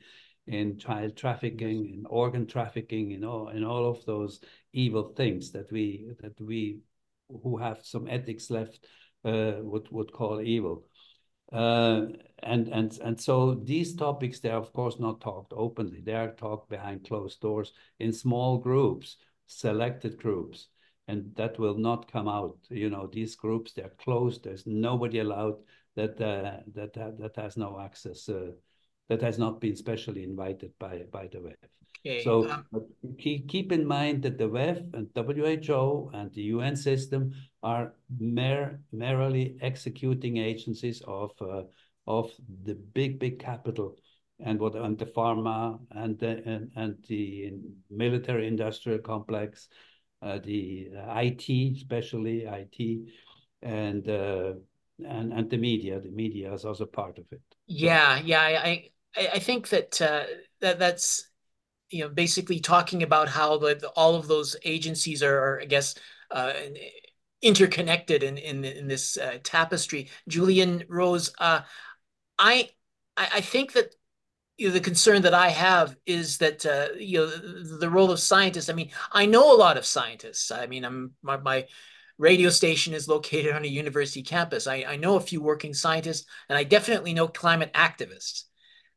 [0.46, 4.40] in child trafficking, in organ trafficking, in all in all of those
[4.72, 6.80] evil things that we that we
[7.42, 8.86] who have some ethics left
[9.24, 10.84] uh, would would call evil.
[11.52, 12.06] Uh,
[12.42, 16.00] and and and so these topics they are of course not talked openly.
[16.00, 19.16] They are talked behind closed doors in small groups,
[19.59, 20.68] selected groups,
[21.09, 22.59] and that will not come out.
[22.70, 24.44] You know, these groups they are closed.
[24.44, 25.57] There's nobody allowed
[25.96, 28.28] that uh, that, that that has no access.
[28.28, 28.53] Uh,
[29.09, 31.57] that has not been specially invited by by the WEF.
[32.05, 32.24] Okay.
[32.24, 32.64] So um,
[33.18, 37.32] keep, keep in mind that the WEF and WHO and the UN system
[37.62, 41.62] are mer merely executing agencies of uh,
[42.07, 42.32] of
[42.64, 43.96] the big big capital
[44.45, 47.53] and what and the pharma and the and, and the
[47.90, 49.68] military industrial complex,
[50.20, 53.12] uh, the IT especially IT,
[53.62, 54.55] and uh,
[55.07, 56.01] and and the media.
[56.01, 57.43] The media is also part of it.
[57.66, 58.43] Yeah, yeah.
[58.43, 60.24] I I think that uh,
[60.61, 61.28] that that's
[61.90, 65.66] you know basically talking about how the, the all of those agencies are, are I
[65.66, 65.95] guess
[66.30, 66.53] uh,
[67.43, 70.11] interconnected in in, in this uh, tapestry.
[70.28, 71.61] Julian Rose, uh,
[72.38, 72.70] I
[73.16, 73.95] I think that
[74.57, 78.20] you know, the concern that I have is that uh, you know the, role of
[78.20, 78.68] scientists.
[78.68, 80.50] I mean, I know a lot of scientists.
[80.50, 81.66] I mean, I'm my, my
[82.18, 84.66] radio station is located on a university campus.
[84.66, 88.44] I, I know a few working scientists, and I definitely know climate activists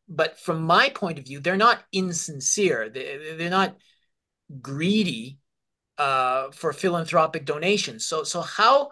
[0.07, 2.89] but from my point of view, they're not insincere.
[2.89, 3.77] They, they're not
[4.61, 5.39] greedy
[5.97, 8.05] uh, for philanthropic donations.
[8.05, 8.91] So, so how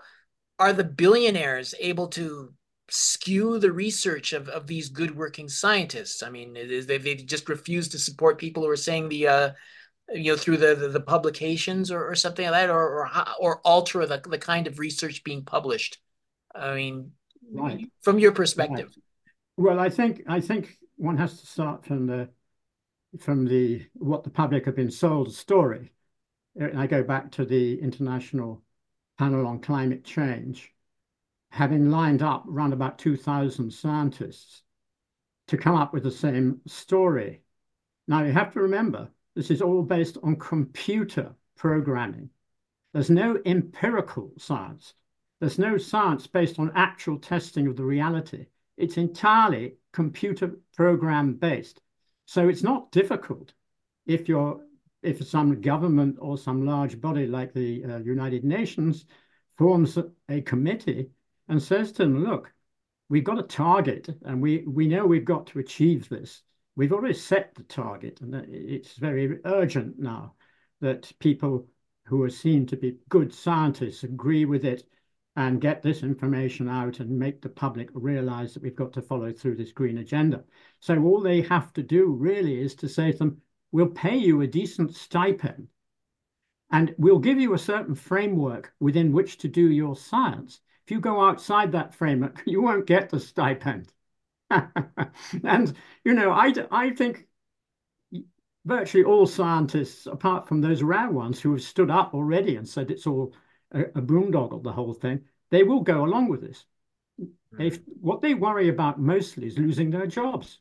[0.57, 2.53] are the billionaires able to
[2.89, 6.23] skew the research of, of these good working scientists?
[6.23, 9.51] I mean, is they they just refuse to support people who are saying the uh,
[10.13, 13.09] you know through the the, the publications or, or something like that, or or,
[13.39, 15.99] or alter the the kind of research being published.
[16.55, 17.11] I mean,
[17.51, 17.89] right.
[18.01, 18.91] from your perspective.
[19.57, 19.75] Right.
[19.75, 22.29] Well, I think I think one has to start from the
[23.19, 25.91] from the what the public have been sold a story.
[26.55, 28.61] And I go back to the International
[29.17, 30.71] Panel on Climate Change,
[31.53, 34.63] having lined up around about 2,000 scientists
[35.47, 37.43] to come up with the same story.
[38.07, 42.31] Now you have to remember, this is all based on computer programming.
[42.91, 44.95] There's no empirical science.
[45.39, 48.47] There's no science based on actual testing of the reality.
[48.75, 51.81] It's entirely computer program based.
[52.25, 53.53] So it's not difficult
[54.07, 54.59] if you're
[55.03, 59.05] if some government or some large body like the uh, United Nations
[59.55, 59.99] forms
[60.29, 61.11] a committee
[61.47, 62.53] and says to them, look,
[63.09, 66.41] we've got a target and we, we know we've got to achieve this.
[66.75, 70.33] We've already set the target and it's very urgent now
[70.81, 71.67] that people
[72.05, 74.83] who are seen to be good scientists agree with it
[75.35, 79.31] and get this information out and make the public realize that we've got to follow
[79.31, 80.43] through this green agenda.
[80.79, 83.41] So all they have to do really is to say to them,
[83.71, 85.67] we'll pay you a decent stipend
[86.71, 90.61] and we'll give you a certain framework within which to do your science.
[90.85, 93.91] If you go outside that framework, you won't get the stipend.
[94.49, 95.73] and,
[96.03, 97.27] you know, I, I think
[98.65, 102.91] virtually all scientists, apart from those rare ones who have stood up already and said
[102.91, 103.33] it's all
[103.71, 106.65] a, a boondoggle, the whole thing, they will go along with this.
[107.57, 107.69] They,
[108.01, 110.59] what they worry about mostly is losing their jobs.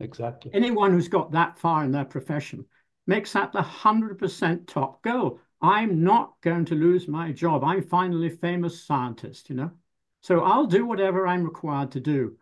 [0.00, 0.50] Exactly.
[0.52, 2.66] Anyone who's got that far in their profession
[3.06, 5.40] makes that the 100% top goal.
[5.64, 7.64] I'm not going to lose my job.
[7.64, 9.70] I'm finally famous scientist, you know?
[10.20, 12.36] So I'll do whatever I'm required to do.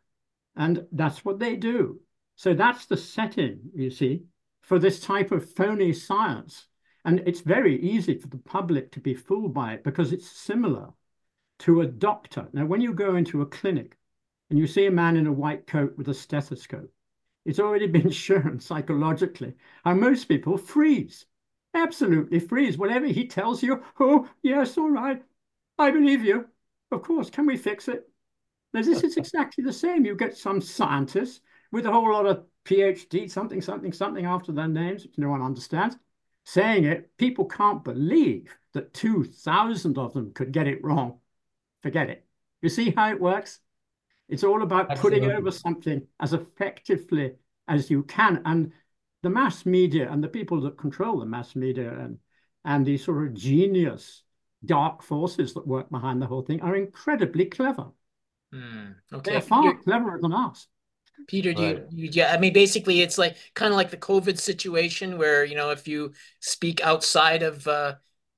[0.56, 2.00] And that's what they do.
[2.34, 4.24] So that's the setting, you see,
[4.62, 6.66] for this type of phony science
[7.04, 10.90] and it's very easy for the public to be fooled by it because it's similar
[11.60, 12.48] to a doctor.
[12.52, 13.96] Now, when you go into a clinic
[14.50, 16.92] and you see a man in a white coat with a stethoscope,
[17.44, 19.54] it's already been shown psychologically
[19.84, 21.26] how most people freeze,
[21.74, 22.78] absolutely freeze.
[22.78, 25.22] Whatever he tells you, oh, yes, all right,
[25.78, 26.46] I believe you.
[26.90, 28.08] Of course, can we fix it?
[28.74, 30.04] Now, this is exactly the same.
[30.04, 34.68] You get some scientists with a whole lot of PhD, something, something, something after their
[34.68, 35.96] names, which no one understands
[36.44, 41.18] saying it, people can't believe that 2,000 of them could get it wrong.
[41.82, 42.26] Forget it.
[42.60, 43.60] You see how it works?
[44.28, 45.20] It's all about Absolutely.
[45.20, 47.34] putting over something as effectively
[47.68, 48.42] as you can.
[48.44, 48.72] And
[49.22, 52.18] the mass media and the people that control the mass media and,
[52.64, 54.22] and the sort of genius
[54.64, 57.86] dark forces that work behind the whole thing are incredibly clever.
[58.54, 59.32] Mm, okay.
[59.32, 59.78] They're far You're...
[59.78, 60.66] cleverer than us.
[61.28, 61.76] Peter, do right.
[61.90, 65.44] you, you, yeah, I mean, basically, it's like kind of like the COVID situation where,
[65.44, 67.94] you know, if you speak outside of, uh,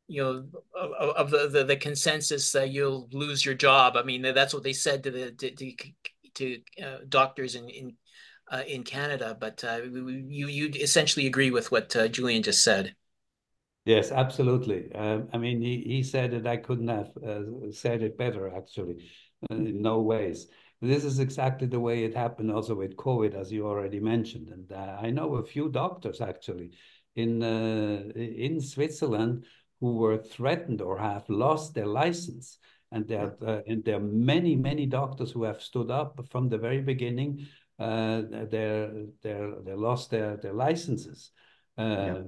[0.06, 0.44] you know,
[0.78, 3.96] of, of the, the, the consensus, uh, you'll lose your job.
[3.96, 5.72] I mean, that's what they said to the to to,
[6.34, 7.96] to uh, doctors in in
[8.50, 9.36] uh, in Canada.
[9.38, 12.94] But uh, you you essentially agree with what uh, Julian just said.
[13.84, 14.90] Yes, absolutely.
[14.94, 16.46] Um, I mean, he, he said it.
[16.46, 19.10] I couldn't have uh, said it better, actually,
[19.50, 20.46] uh, in no ways.
[20.80, 24.48] This is exactly the way it happened also with COVID, as you already mentioned.
[24.48, 26.72] And uh, I know a few doctors actually
[27.14, 29.44] in uh, in Switzerland
[29.80, 32.58] who were threatened or have lost their license.
[32.90, 36.58] And there, uh, and there are many, many doctors who have stood up from the
[36.58, 37.46] very beginning.
[37.78, 38.88] Uh, they
[39.22, 41.32] they lost their, their licenses.
[41.76, 42.22] Uh,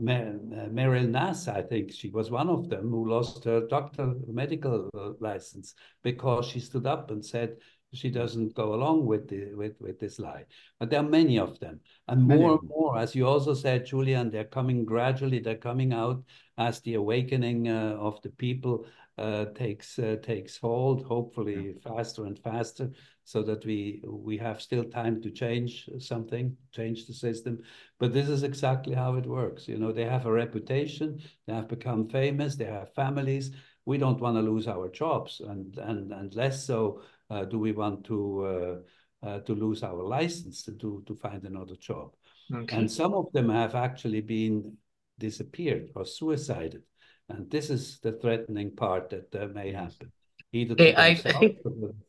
[0.00, 5.10] Meryl Nass, I think she was one of them who lost her doctor medical uh,
[5.20, 7.56] license because she stood up and said
[7.94, 10.44] she doesn't go along with the with with this lie.
[10.78, 12.40] But there are many of them, and many.
[12.40, 15.38] more and more, as you also said, Julian, they're coming gradually.
[15.38, 16.22] They're coming out
[16.58, 18.86] as the awakening uh, of the people
[19.16, 21.04] uh, takes uh, takes hold.
[21.04, 21.94] Hopefully, yeah.
[21.94, 22.90] faster and faster,
[23.28, 27.58] so that we we have still time to change something, change the system.
[28.00, 29.68] But this is exactly how it works.
[29.68, 31.20] You know, they have a reputation.
[31.46, 32.56] They have become famous.
[32.56, 33.50] They have families.
[33.84, 37.72] We don't want to lose our jobs, and and and less so uh, do we
[37.72, 38.18] want to
[38.52, 42.14] uh, uh, to lose our license to to find another job?
[42.54, 42.76] Okay.
[42.76, 44.78] And some of them have actually been
[45.18, 46.82] disappeared or suicided,
[47.28, 50.12] and this is the threatening part that may happen.
[50.50, 51.20] Either hey, I,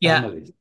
[0.00, 0.22] yeah.
[0.22, 0.52] Families.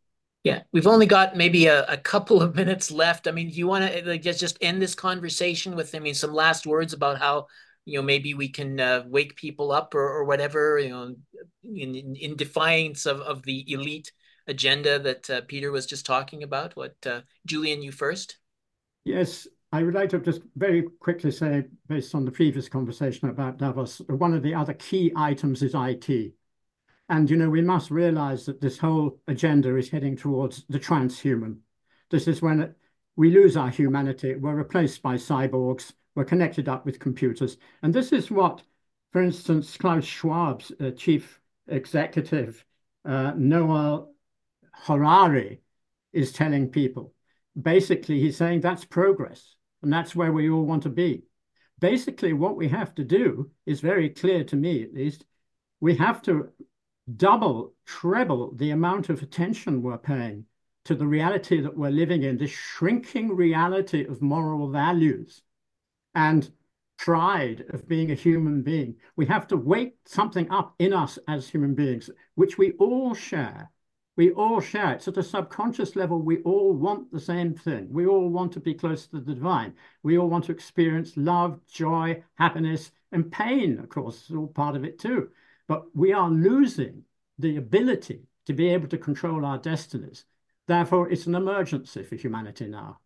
[0.43, 3.27] Yeah, we've only got maybe a, a, couple of minutes left.
[3.27, 6.13] I mean, do you want to like, just just end this conversation with, I mean,
[6.13, 7.47] some last words about how
[7.85, 11.15] you know maybe we can uh, wake people up or, or whatever you know
[11.63, 14.11] in, in, in defiance of, of the elite
[14.49, 16.75] agenda that uh, Peter was just talking about?
[16.75, 18.37] What, uh, Julian, you first?
[19.05, 23.57] Yes, I would like to just very quickly say, based on the previous conversation about
[23.57, 26.33] Davos, one of the other key items is IT.
[27.10, 31.57] And, you know, we must realize that this whole agenda is heading towards the transhuman.
[32.12, 32.78] This is when it,
[33.16, 34.36] we lose our humanity.
[34.36, 35.91] We're replaced by cyborgs.
[36.16, 37.57] We're connected up with computers.
[37.82, 38.62] And this is what,
[39.12, 42.64] for instance, Klaus Schwab's uh, chief executive,
[43.05, 44.05] uh, Noah
[44.72, 45.62] Harari
[46.14, 47.14] is telling people.
[47.60, 51.24] Basically, he's saying that's progress, and that's where we all want to be.
[51.80, 55.26] Basically, what we have to do is very clear to me, at least.
[55.80, 56.49] We have to
[57.18, 60.45] double, treble the amount of attention we're paying
[60.86, 65.41] to the reality that we're living in, this shrinking reality of moral values
[66.16, 66.51] and
[66.97, 68.95] pride of being a human being.
[69.16, 73.70] We have to wake something up in us as human beings, which we all share,
[74.20, 75.01] we all share it.
[75.01, 77.88] So at a subconscious level, we all want the same thing.
[77.89, 79.76] We all want to be close to the divine.
[80.03, 84.76] We all want to experience love, joy, happiness, and pain, of course, is all part
[84.76, 85.30] of it too.
[85.70, 87.03] But we are losing
[87.38, 90.26] the ability to be able to control our destinies.
[90.67, 92.99] Therefore, it's an emergency for humanity now.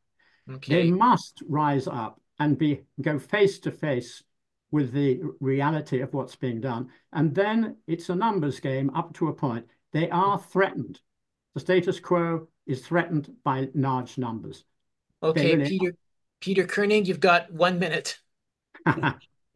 [0.49, 0.75] Okay.
[0.75, 4.23] They must rise up and be go face to face
[4.71, 6.89] with the reality of what's being done.
[7.11, 9.67] And then it's a numbers game up to a point.
[9.91, 11.01] They are threatened.
[11.53, 14.63] The status quo is threatened by large numbers.
[15.21, 15.95] Okay, really Peter.
[16.39, 18.19] Peter Koenig, you've got one minute.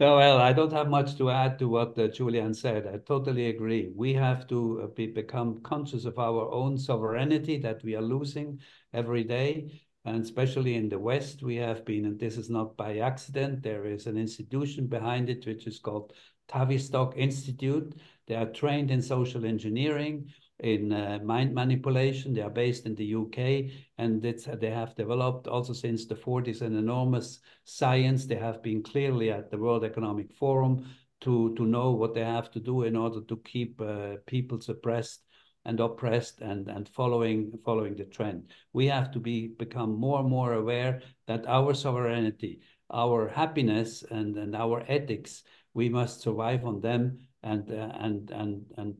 [0.00, 2.86] no, well, I don't have much to add to what uh, Julian said.
[2.86, 3.90] I totally agree.
[3.94, 8.60] We have to uh, be, become conscious of our own sovereignty that we are losing
[8.92, 9.82] every day.
[10.04, 13.86] And especially in the West, we have been, and this is not by accident, there
[13.86, 16.12] is an institution behind it, which is called
[16.46, 17.94] Tavistock Institute.
[18.26, 22.32] They are trained in social engineering, in uh, mind manipulation.
[22.32, 26.14] They are based in the UK, and it's, uh, they have developed also since the
[26.14, 28.26] 40s an enormous science.
[28.26, 30.84] They have been clearly at the World Economic Forum
[31.20, 35.24] to, to know what they have to do in order to keep uh, people suppressed
[35.64, 38.50] and oppressed and, and following following the trend.
[38.72, 44.36] We have to be become more and more aware that our sovereignty, our happiness and,
[44.36, 45.42] and our ethics
[45.74, 48.94] we must survive on them and uh, and and and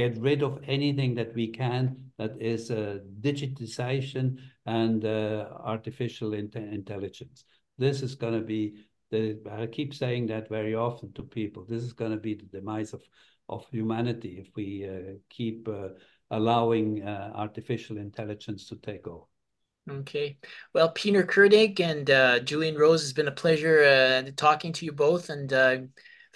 [0.00, 1.82] get rid of anything that we can
[2.18, 7.44] that is uh, digitization and uh, artificial in intelligence.
[7.78, 8.62] This is going to be
[9.10, 9.38] the.
[9.50, 11.64] I keep saying that very often to people.
[11.68, 13.02] This is going to be the demise of
[13.48, 15.88] of humanity if we uh, keep uh,
[16.30, 19.24] allowing uh, artificial intelligence to take over.
[19.90, 20.38] Okay.
[20.72, 25.30] Well, Peter Koenig and uh, Julian Rose, has been a pleasure talking to you both.
[25.30, 25.50] And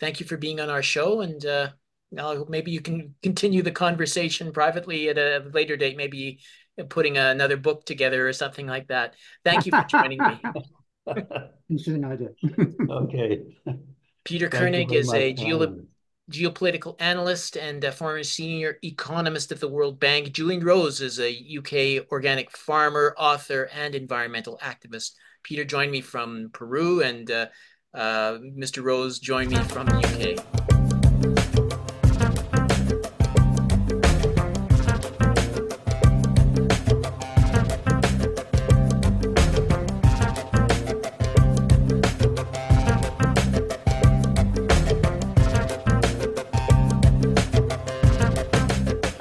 [0.00, 1.20] thank you for being on our show.
[1.20, 1.44] And
[2.18, 6.40] uh, maybe you can continue the conversation privately at a later date, maybe
[6.88, 9.14] putting another book together or something like that.
[9.44, 10.40] Thank you for joining me.
[11.70, 12.28] Interesting idea.
[12.90, 13.42] okay.
[14.24, 15.82] Peter Koenig is a geo
[16.30, 20.32] geopolitical analyst and a former senior economist of the World Bank.
[20.32, 25.10] Julian Rose is a UK organic farmer, author, and environmental activist.
[25.42, 27.46] Peter joined me from Peru and uh,
[27.94, 28.82] Uh, Mr.
[28.82, 30.36] Rose joined me from the
[30.66, 30.73] UK.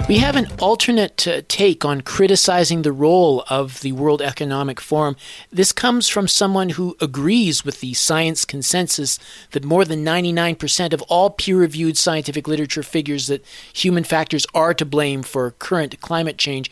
[0.06, 5.16] We have an alternate uh, take on criticizing the role of the World Economic Forum.
[5.50, 9.18] This comes from someone who agrees with the science consensus
[9.52, 14.74] that more than 99% of all peer reviewed scientific literature figures that human factors are
[14.74, 16.70] to blame for current climate change.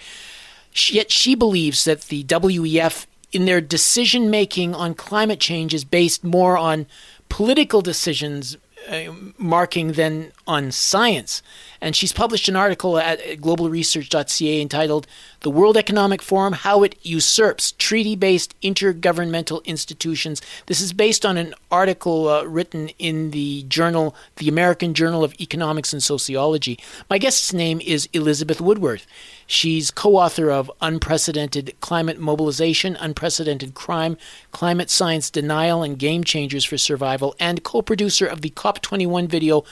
[0.74, 6.22] Yet she believes that the WEF, in their decision making on climate change, is based
[6.22, 6.86] more on
[7.30, 8.58] political decisions
[8.88, 11.42] uh, marking than on science.
[11.80, 15.06] And she's published an article at globalresearch.ca entitled
[15.40, 20.40] The World Economic Forum How It Usurps Treaty Based Intergovernmental Institutions.
[20.66, 25.34] This is based on an article uh, written in the journal, the American Journal of
[25.40, 26.78] Economics and Sociology.
[27.10, 29.06] My guest's name is Elizabeth Woodworth.
[29.46, 34.16] She's co author of Unprecedented Climate Mobilization, Unprecedented Crime,
[34.50, 39.64] Climate Science Denial, and Game Changers for Survival, and co producer of the COP21 video,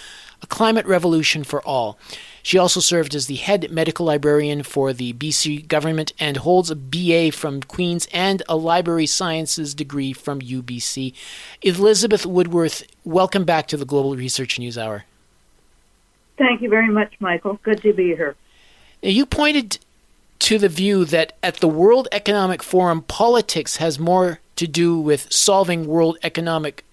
[0.42, 1.98] A Climate Revolution for All.
[2.42, 6.76] She also served as the head medical librarian for the BC government and holds a
[6.76, 11.12] BA from Queen's and a library sciences degree from UBC.
[11.62, 15.04] Elizabeth Woodworth, welcome back to the Global Research News Hour.
[16.38, 17.60] Thank you very much, Michael.
[17.62, 18.34] Good to be here.
[19.02, 19.78] Now, you pointed
[20.40, 25.32] to the view that at the World Economic Forum, politics has more to do with
[25.32, 26.84] solving world economic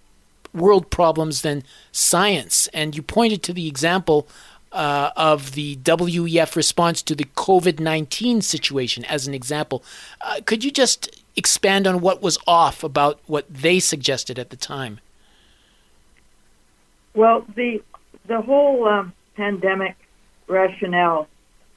[0.54, 4.28] world problems than science, and you pointed to the example
[4.72, 9.84] uh, of the WEF response to the COVID nineteen situation as an example.
[10.22, 14.58] Uh, could you just expand on what was off about what they suggested at the
[14.58, 15.00] time?
[17.14, 17.82] Well, the
[18.28, 19.96] the whole um, pandemic
[20.48, 21.28] rationale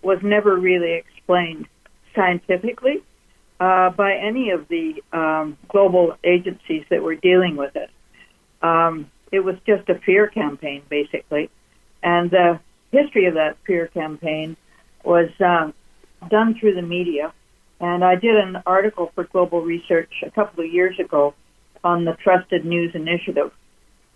[0.03, 1.67] was never really explained
[2.15, 3.03] scientifically
[3.61, 7.91] uh, by any of the um, global agencies that were dealing with it.
[8.63, 11.51] Um, it was just a fear campaign, basically.
[12.03, 14.57] And the history of that fear campaign
[15.05, 15.71] was uh,
[16.29, 17.33] done through the media.
[17.81, 21.35] And I did an article for Global Research a couple of years ago
[21.83, 23.53] on the Trusted News Initiative,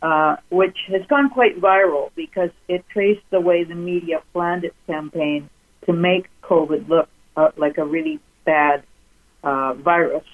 [0.03, 4.76] uh, which has gone quite viral because it traced the way the media planned its
[4.87, 5.49] campaign
[5.87, 8.82] to make COVID look uh, like a really bad
[9.43, 10.24] uh, virus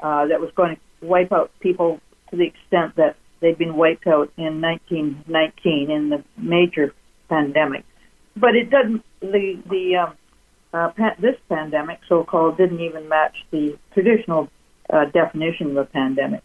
[0.00, 4.06] uh, that was going to wipe out people to the extent that they'd been wiped
[4.06, 6.94] out in 1919 in the major
[7.28, 7.84] pandemic.
[8.36, 9.04] But it doesn't.
[9.20, 10.16] The the um,
[10.72, 14.48] uh, pa- this pandemic, so-called, didn't even match the traditional
[14.92, 16.42] uh, definition of a pandemic.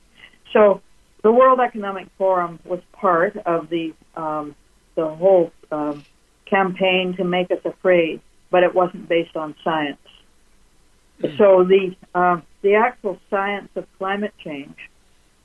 [0.53, 0.81] So
[1.23, 4.55] the World Economic Forum was part of the um,
[4.95, 6.03] the whole um,
[6.45, 8.21] campaign to make us afraid
[8.51, 9.97] but it wasn't based on science.
[11.21, 11.37] Mm.
[11.37, 14.75] So the uh, the actual science of climate change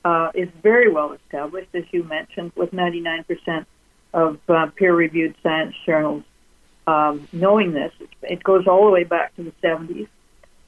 [0.03, 3.65] uh, is very well established, as you mentioned, with 99%
[4.13, 6.23] of uh, peer-reviewed science journals
[6.87, 7.91] um, knowing this.
[8.21, 10.07] It goes all the way back to the 70s,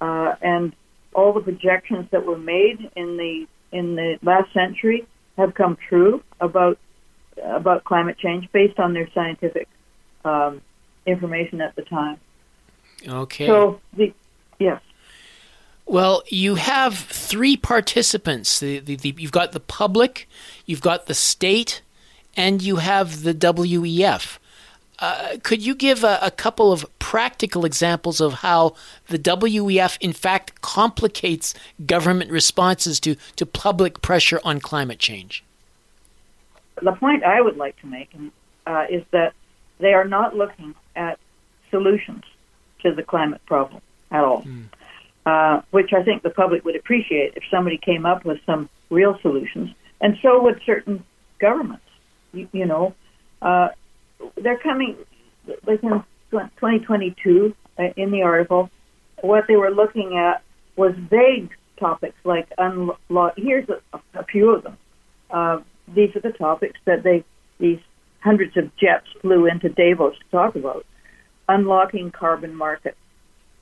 [0.02, 0.74] uh, and
[1.14, 5.06] all the projections that were made in the in the last century
[5.38, 6.80] have come true about
[7.44, 9.68] about climate change based on their scientific
[10.26, 10.62] um,
[11.06, 12.20] information at the time.
[13.06, 13.48] Okay.
[13.48, 14.14] So the
[14.60, 14.82] yes.
[15.86, 18.60] Well, you have three participants.
[18.60, 20.28] The, the, the, you've got the public,
[20.66, 21.82] you've got the state,
[22.36, 24.38] and you have the WEF.
[25.00, 28.74] Uh, could you give a, a, couple of practical examples of how
[29.08, 31.54] the WEF, in fact, complicates
[31.86, 35.43] government responses to, to public pressure on climate change?
[36.82, 38.10] The point I would like to make
[38.66, 39.34] uh, is that
[39.80, 41.20] they are not looking at
[41.70, 42.24] solutions
[42.84, 44.43] to the climate problem at all.
[44.43, 44.65] Mm.
[45.25, 49.19] Uh, which I think the public would appreciate if somebody came up with some real
[49.21, 51.03] solutions, and so would certain
[51.39, 51.84] governments.
[52.32, 52.95] You, you know,
[53.41, 53.69] uh,
[54.36, 54.95] they're coming
[55.65, 55.89] like in
[56.32, 58.69] 2022 uh, in the article.
[59.21, 60.43] What they were looking at
[60.78, 63.34] was vague topics like unlock.
[63.36, 64.78] Here's a, a few of them.
[65.30, 65.59] Uh,
[65.93, 67.23] these are the topics that they
[67.59, 67.80] these
[68.19, 70.86] hundreds of jets flew into Davos to talk about
[71.48, 72.98] unlocking carbon markets,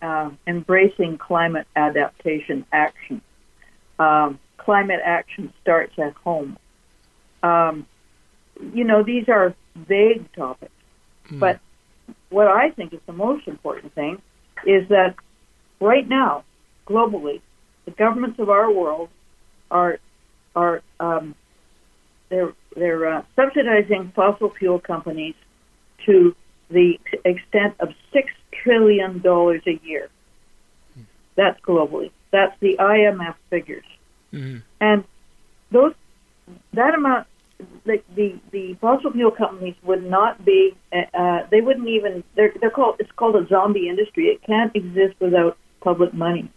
[0.02, 3.22] uh, embracing climate adaptation action.
[4.00, 6.58] Um, climate action starts at home.
[7.44, 7.86] Um,
[8.74, 10.72] you know, these are vague topics,
[11.30, 11.40] mm.
[11.40, 11.60] but
[12.30, 14.22] what I think is the most important thing
[14.66, 15.16] is that
[15.80, 16.44] right now,
[16.88, 17.42] globally,
[17.86, 19.10] the governments of our world
[19.70, 20.00] are
[20.56, 21.36] are um,
[22.30, 25.36] they're they're uh, subsidizing fossil fuel companies
[26.06, 26.36] to
[26.70, 28.32] the extent of six
[28.63, 30.09] trillion dollars a year.
[31.36, 32.11] That's globally.
[32.32, 33.86] That's the IMF figures,
[34.34, 34.59] mm-hmm.
[34.80, 35.03] and
[35.72, 35.93] those
[36.74, 37.28] that amount.
[37.86, 40.76] The, the the fossil fuel companies would not be.
[40.91, 42.24] Uh, they wouldn't even.
[42.36, 42.97] They're they're called.
[42.99, 44.26] It's called a zombie industry.
[44.26, 46.51] It can't exist without public money.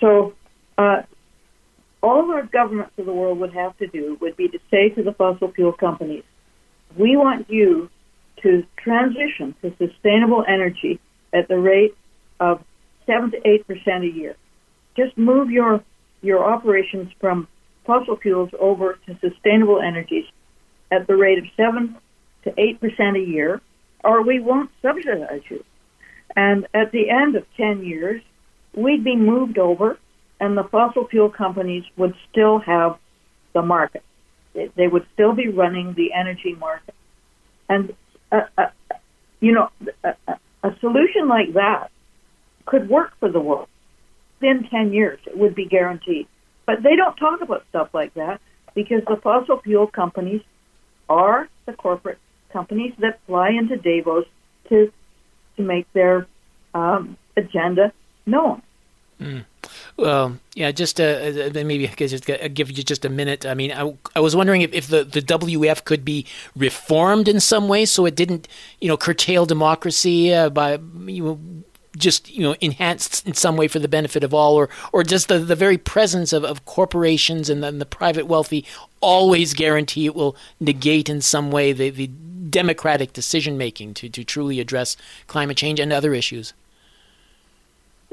[0.00, 0.34] So
[0.78, 1.02] uh,
[2.02, 5.02] all our governments of the world would have to do would be to say to
[5.02, 6.24] the fossil fuel companies,
[6.96, 7.90] we want you
[8.42, 11.00] to transition to sustainable energy
[11.32, 11.96] at the rate
[12.38, 12.62] of
[13.06, 14.36] 7 to 8% a year.
[14.96, 15.82] Just move your,
[16.22, 17.48] your operations from
[17.84, 20.26] fossil fuels over to sustainable energies
[20.90, 21.96] at the rate of 7
[22.44, 23.60] to 8% a year,
[24.04, 25.64] or we won't subsidize you.
[26.36, 28.22] And at the end of 10 years,
[28.74, 29.98] we'd be moved over
[30.40, 32.98] and the fossil fuel companies would still have
[33.52, 34.02] the market.
[34.54, 36.94] They would still be running the energy market.
[37.68, 37.94] And,
[38.32, 38.66] uh,
[39.40, 39.68] you know,
[40.04, 40.14] a,
[40.62, 41.90] a solution like that
[42.66, 43.68] could work for the world.
[44.40, 46.26] Within 10 years, it would be guaranteed.
[46.66, 48.40] But they don't talk about stuff like that
[48.74, 50.42] because the fossil fuel companies
[51.08, 52.18] are the corporate
[52.52, 54.26] companies that fly into Davos
[54.68, 54.92] to
[55.56, 56.26] to make their
[56.74, 57.92] um, agenda
[58.24, 58.62] known.
[59.20, 59.44] Mm.
[59.96, 62.24] Well, yeah, just uh, uh maybe I just
[62.54, 63.44] give you just a minute.
[63.44, 66.26] I mean, I, I was wondering if, if the, the WF could be
[66.56, 68.48] reformed in some way so it didn't,
[68.80, 71.40] you know, curtail democracy uh, by you know,
[71.96, 75.28] just you know enhanced in some way for the benefit of all, or or just
[75.28, 78.64] the, the very presence of, of corporations and then the private wealthy
[79.00, 82.06] always guarantee it will negate in some way the, the
[82.50, 86.52] democratic decision making to, to truly address climate change and other issues.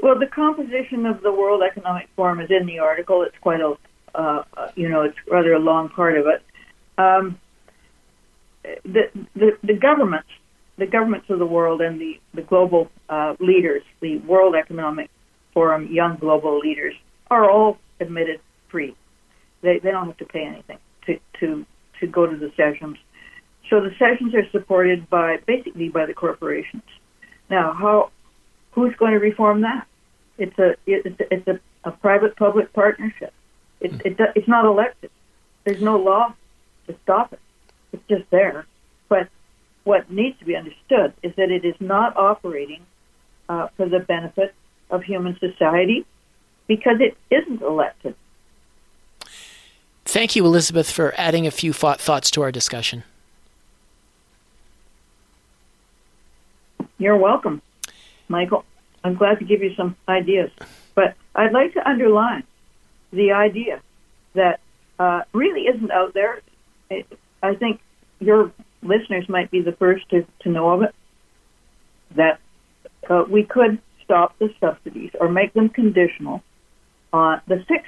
[0.00, 3.22] Well, the composition of the World Economic Forum is in the article.
[3.22, 3.74] It's quite a,
[4.14, 4.44] uh,
[4.76, 6.42] you know, it's rather a long part of it.
[6.96, 7.38] Um,
[8.84, 10.28] the, the, the governments,
[10.76, 15.10] the governments of the world and the, the global uh, leaders, the World Economic
[15.52, 16.94] Forum young global leaders,
[17.30, 18.94] are all admitted free.
[19.62, 21.66] They, they don't have to pay anything to, to,
[22.00, 22.98] to go to the sessions.
[23.68, 26.84] So the sessions are supported by basically by the corporations.
[27.50, 28.10] Now, how
[28.72, 29.86] Who's going to reform that?
[30.38, 33.32] It's a it's a, it's a, a private public partnership.
[33.80, 34.06] It, mm.
[34.06, 35.10] it it's not elected.
[35.64, 36.34] There's no law
[36.86, 37.40] to stop it.
[37.92, 38.66] It's just there.
[39.08, 39.28] But
[39.84, 42.82] what needs to be understood is that it is not operating
[43.48, 44.54] uh, for the benefit
[44.90, 46.06] of human society
[46.66, 48.14] because it isn't elected.
[50.04, 53.04] Thank you, Elizabeth, for adding a few thoughts to our discussion.
[56.98, 57.62] You're welcome.
[58.28, 58.64] Michael.
[59.04, 60.50] I'm glad to give you some ideas.
[60.94, 62.44] But I'd like to underline
[63.12, 63.80] the idea
[64.34, 64.60] that
[64.98, 66.40] uh, really isn't out there.
[67.42, 67.80] I think
[68.18, 68.52] your
[68.82, 70.94] listeners might be the first to, to know of it.
[72.16, 72.40] That
[73.08, 76.42] uh, we could stop the subsidies or make them conditional
[77.12, 77.84] on the six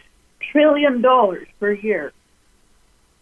[0.52, 2.12] trillion dollars per year.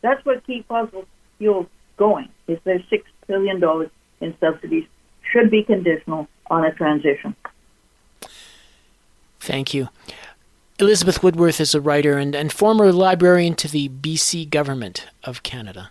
[0.03, 1.07] That's what keeps fossil
[1.39, 1.67] fuels
[1.97, 2.29] going.
[2.47, 3.91] Is there's six trillion dollars
[4.21, 4.85] in subsidies
[5.33, 7.35] should be conditional on a transition.
[9.41, 9.89] Thank you.
[10.79, 15.91] Elizabeth Woodworth is a writer and, and former librarian to the BC Government of Canada.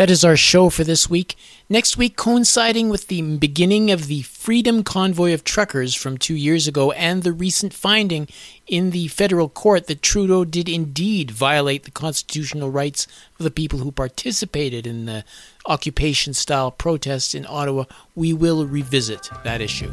[0.00, 1.36] That is our show for this week.
[1.68, 6.66] Next week, coinciding with the beginning of the Freedom Convoy of Truckers from two years
[6.66, 8.26] ago and the recent finding
[8.66, 13.06] in the federal court that Trudeau did indeed violate the constitutional rights
[13.38, 15.22] of the people who participated in the
[15.66, 17.84] occupation style protests in Ottawa,
[18.14, 19.92] we will revisit that issue.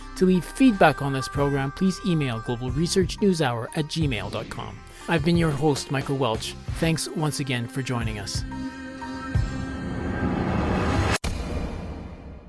[0.17, 4.79] To leave feedback on this program, please email globalresearchnewshour at gmail.com.
[5.07, 6.53] I've been your host, Michael Welch.
[6.79, 8.43] Thanks once again for joining us.